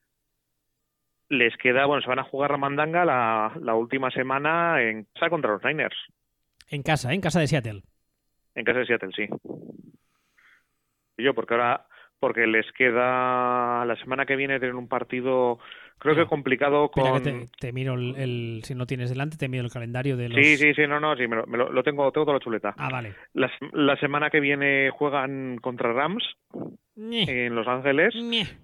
[1.29, 5.29] les queda, bueno, se van a jugar la mandanga la, la última semana en casa
[5.29, 5.95] contra los Niners.
[6.67, 7.15] En casa, ¿eh?
[7.15, 7.83] en casa de Seattle.
[8.55, 9.27] En casa de Seattle, sí.
[11.17, 11.85] Y yo, porque ahora,
[12.19, 15.59] porque les queda la semana que viene tener un partido,
[15.97, 17.21] creo que complicado con.
[17.21, 20.29] Que te, te, miro el, el, si no tienes delante, te miro el calendario de
[20.29, 20.37] los.
[20.37, 22.43] Sí, sí, sí, no, no, sí, me lo, me lo, lo tengo, tengo toda la
[22.43, 22.73] chuleta.
[22.77, 23.15] Ah, vale.
[23.33, 26.23] La, la semana que viene juegan contra Rams.
[27.01, 28.13] En Los Ángeles,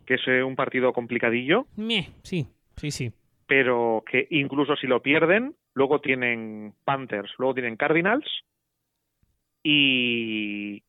[0.06, 1.68] que es eh, un partido complicadillo.
[1.78, 2.10] Ñe.
[2.24, 3.12] Sí, sí, sí.
[3.48, 8.26] Pero que incluso si lo pierden, luego tienen Panthers, luego tienen Cardinals.
[9.64, 10.84] Y,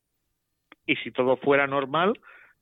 [0.87, 2.19] y si todo fuera normal,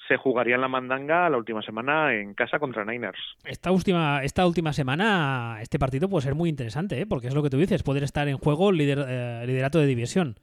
[0.09, 3.19] se jugaría en la mandanga la última semana en casa contra Niners.
[3.45, 7.07] Esta última, esta última semana, este partido puede ser muy interesante, ¿eh?
[7.07, 10.37] porque es lo que tú dices, poder estar en juego lider, eh, liderato de división.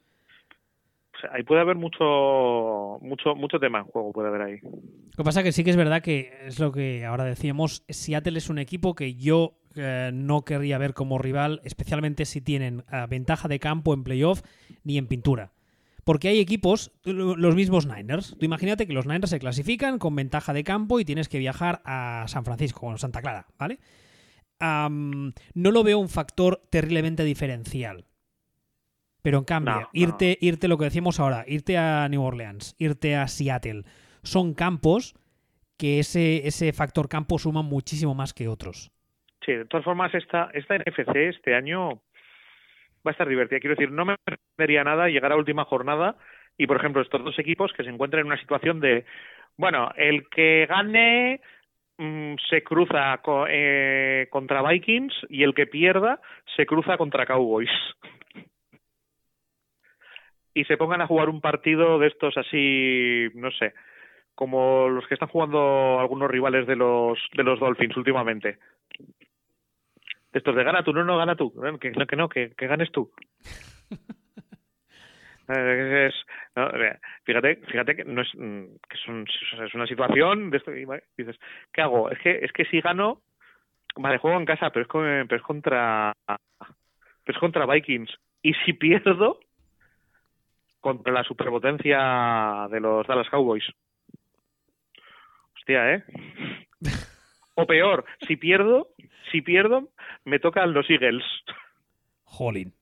[1.32, 4.60] Ahí puede haber mucho, mucho, mucho tema en juego, puede haber ahí.
[4.62, 8.38] Lo que pasa que sí que es verdad que es lo que ahora decíamos, Seattle
[8.38, 13.08] es un equipo que yo eh, no querría ver como rival, especialmente si tienen uh,
[13.10, 14.42] ventaja de campo en playoff
[14.84, 15.54] ni en pintura.
[16.04, 18.36] Porque hay equipos, los mismos Niners.
[18.40, 21.82] Tú imagínate que los Niners se clasifican con ventaja de campo y tienes que viajar
[21.86, 23.80] a San Francisco o Santa Clara, ¿vale?
[24.60, 28.06] No lo veo un factor terriblemente diferencial.
[29.22, 29.90] Pero en cambio, No, no.
[29.94, 33.84] irte, irte, lo que decíamos ahora, irte a New Orleans, irte a Seattle,
[34.24, 35.16] son campos
[35.78, 38.92] que ese, ese factor campo suma muchísimo más que otros.
[39.46, 42.02] Sí, de todas formas, esta, esta NFC este año
[43.06, 43.60] va a estar divertida.
[43.60, 46.16] Quiero decir, no me perdería nada llegar a última jornada
[46.58, 49.06] y, por ejemplo, estos dos equipos que se encuentran en una situación de,
[49.58, 51.42] bueno, el que gane
[51.98, 56.22] mmm, se cruza co eh, contra Vikings y el que pierda
[56.56, 57.72] se cruza contra Cowboys.
[60.54, 63.74] Y se pongan a jugar un partido de estos así, no sé,
[64.36, 68.58] como los que están jugando algunos rivales de los de los Dolphins últimamente.
[70.34, 73.12] Estos de gana tú, no, no, gana tú, que, que no, que, que ganes tú.
[75.48, 76.14] es,
[76.56, 76.70] no,
[77.24, 79.26] fíjate, fíjate que no es que son,
[79.64, 80.86] es una situación de esto y
[81.18, 81.38] dices,
[81.74, 82.10] ¿qué hago?
[82.10, 83.22] Es que es que si gano,
[83.96, 88.54] vale, juego en casa, pero es, con, pero es contra pero es contra Vikings y
[88.66, 89.40] si pierdo
[90.82, 93.64] contra la superpotencia de los Dallas Cowboys.
[95.56, 96.04] Hostia, ¿eh?
[97.56, 98.88] O peor, si pierdo,
[99.32, 99.90] si pierdo,
[100.24, 101.24] me tocan los Eagles.
[102.24, 102.74] Jolín.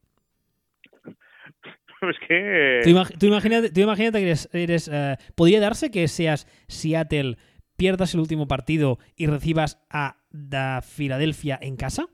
[2.01, 2.81] es que...
[2.83, 4.49] Tú, imag tú, imagínate, tú imagínate que eres...
[4.53, 7.37] eres uh, ¿Podría darse que seas Seattle,
[7.77, 12.07] pierdas el último partido y recibas a da Filadelfia en casa?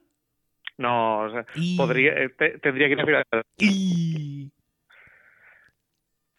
[0.78, 1.78] No, o sea, y...
[1.78, 3.44] podría, eh, te, tendría que ir a Filadelfia.
[3.60, 4.52] Y...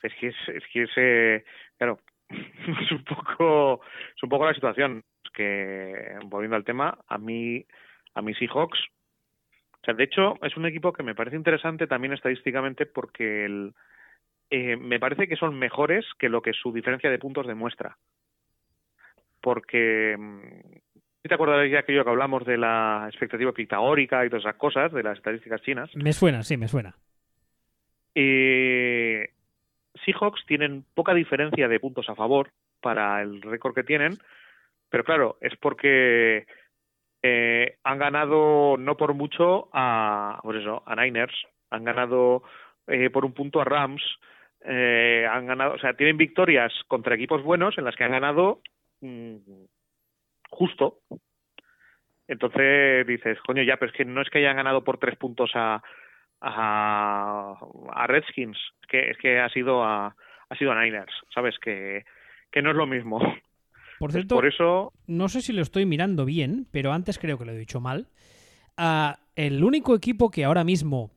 [0.07, 1.45] Es que es, es que es, eh,
[1.79, 3.81] claro, es un poco,
[4.15, 5.05] es un poco la situación
[5.35, 7.65] que volviendo al tema, a mí,
[8.15, 8.79] a mis Seahawks,
[9.83, 13.73] o sea, de hecho, es un equipo que me parece interesante también estadísticamente porque el,
[14.51, 17.97] eh, me parece que son mejores que lo que su diferencia de puntos demuestra.
[19.41, 20.17] Porque
[21.23, 25.03] te acuerdas de aquello que hablamos de la expectativa pitagórica y todas esas cosas, de
[25.03, 25.91] las estadísticas chinas.
[25.95, 26.97] Me suena, sí, me suena.
[28.15, 29.31] Eh,
[30.07, 32.51] Seahawks tienen poca diferencia de puntos a favor
[32.81, 34.17] para el récord que tienen,
[34.89, 36.47] pero claro, es porque
[37.23, 41.35] eh, han ganado no por mucho a, por eso, a Niners,
[41.71, 42.45] han ganado
[42.87, 44.03] eh, por un punto a Rams,
[44.65, 48.61] eh, han ganado, o sea, tienen victorias contra equipos buenos en las que han ganado
[49.01, 49.37] mm,
[50.51, 51.01] justo.
[52.29, 55.51] Entonces dices, coño, ya, pero es que no es que hayan ganado por tres puntos
[55.55, 55.83] a,
[56.41, 57.55] a,
[57.93, 60.15] a Redskins, es que, es que ha sido a,
[60.49, 61.55] ha sido a Niners, ¿sabes?
[61.59, 62.05] Que,
[62.51, 63.19] que no es lo mismo.
[63.99, 67.47] Por cierto, Por eso, no sé si lo estoy mirando bien, pero antes creo que
[67.47, 68.09] lo he dicho mal.
[68.77, 71.11] Ah, el único equipo que ahora mismo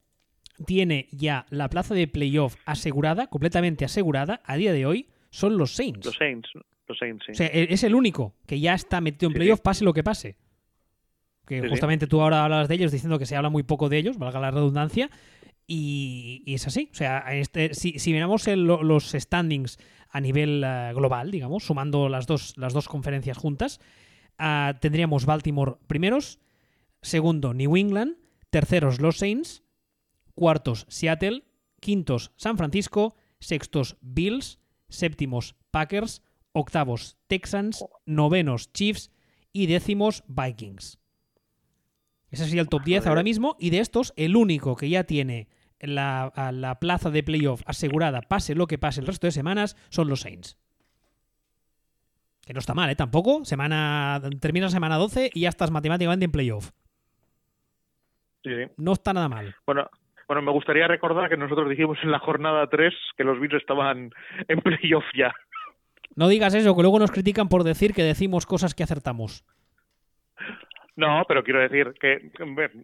[0.66, 5.76] tiene ya la plaza de playoff asegurada, completamente asegurada, a día de hoy, son los
[5.76, 6.06] Saints.
[6.06, 6.50] los Saints,
[6.88, 7.32] los Saints, sí.
[7.34, 9.64] O sea, e- es el único que ya está metido en Sí, playoff, sí.
[9.64, 10.38] pase lo que pase.
[11.50, 11.70] Que Sí, sí.
[11.70, 14.40] justamente tú ahora hablas de ellos diciendo que se habla muy poco de ellos, valga
[14.40, 15.10] la redundancia,
[15.68, 16.90] y, y es así.
[16.94, 19.78] O sea, este, si, si miramos el- los standings
[20.10, 23.80] a nivel eh, global, digamos, sumando las dos, las dos conferencias juntas,
[24.38, 26.40] ah, tendríamos Baltimore primeros,
[27.02, 28.16] segundo New England,
[28.50, 29.64] terceros los Saints,
[30.34, 31.44] cuartos Seattle,
[31.80, 39.12] quintos San Francisco, sextos Bills, séptimos Packers, octavos Texans, novenos Chiefs
[39.54, 40.98] y décimos Vikings.
[42.32, 45.48] Ese sería el top 10 ahora mismo y de estos el único que ya tiene
[45.80, 50.22] la, plaza de playoff asegurada, pase lo que pase el resto de semanas, son los
[50.22, 50.58] Saints.
[52.46, 52.96] Que no está mal, ¿eh?
[52.96, 53.46] Tampoco.
[53.46, 56.72] Semana, termina semana 12 y ya estás matemáticamente en playoff.
[58.44, 58.72] Sí, sí.
[58.78, 59.56] No está nada mal.
[59.68, 59.88] Bueno,
[60.28, 64.12] bueno, me gustaría recordar que nosotros dijimos en la jornada 3 que los Bills estaban
[64.48, 65.34] en playoff ya.
[66.16, 69.44] No digas eso, que luego nos critican por decir que decimos cosas que acertamos.
[71.00, 72.30] No, pero quiero decir que,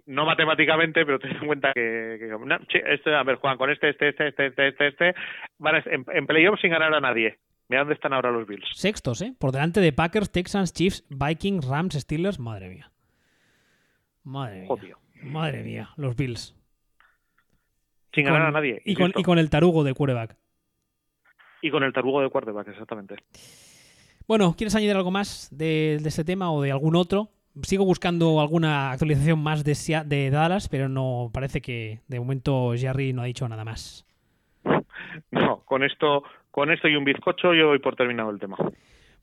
[0.05, 3.69] no matemáticamente, pero ten en cuenta que, que- no, che, este, a ver, Juan, con
[3.69, 5.15] este, este, este, este, este, este, este,
[5.57, 7.37] van a- en, en playoff sin ganar a nadie.
[7.67, 8.65] Mira dónde están ahora los Bills.
[8.73, 9.33] Sextos, ¿eh?
[9.37, 12.39] Por delante de Packers, Texans, Chiefs, Vikings, Rams, Steelers.
[12.39, 12.91] Madre mía.
[14.23, 14.67] Madre mía.
[14.67, 14.95] Joder.
[15.23, 16.55] Madre mía, los Bills.
[18.13, 18.81] Sin Con- ganar a nadie.
[18.85, 19.19] Y con, insisto.
[19.19, 20.37] y con el tarugo de quarterback.
[21.61, 23.15] Y con el tarugo de quarterback, exactamente.
[24.27, 27.29] Bueno, ¿quieres añadir algo más de, de este tema o de algún otro?
[27.61, 33.21] Sigo buscando alguna actualización más de, Dallas, pero no parece que de momento Jerry no
[33.21, 34.05] ha dicho nada más.
[35.31, 38.57] No, con esto, con esto y un bizcocho yo doy por terminado el tema.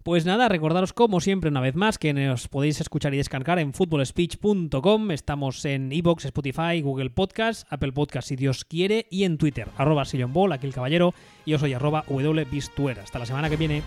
[0.02, 3.72] Pues nada, recordaros como siempre una vez más que nos podéis escuchar y descargar en
[3.72, 5.10] footballspeech.com.
[5.12, 10.04] Estamos en iBox, Spotify, Google Podcast, Apple Podcast si Dios quiere y en Twitter, arroba
[10.04, 11.14] Sillon Ball, aquí el caballero,
[11.44, 12.98] y yo soy arroba wbistuer.
[12.98, 13.82] Hasta la semana que viene.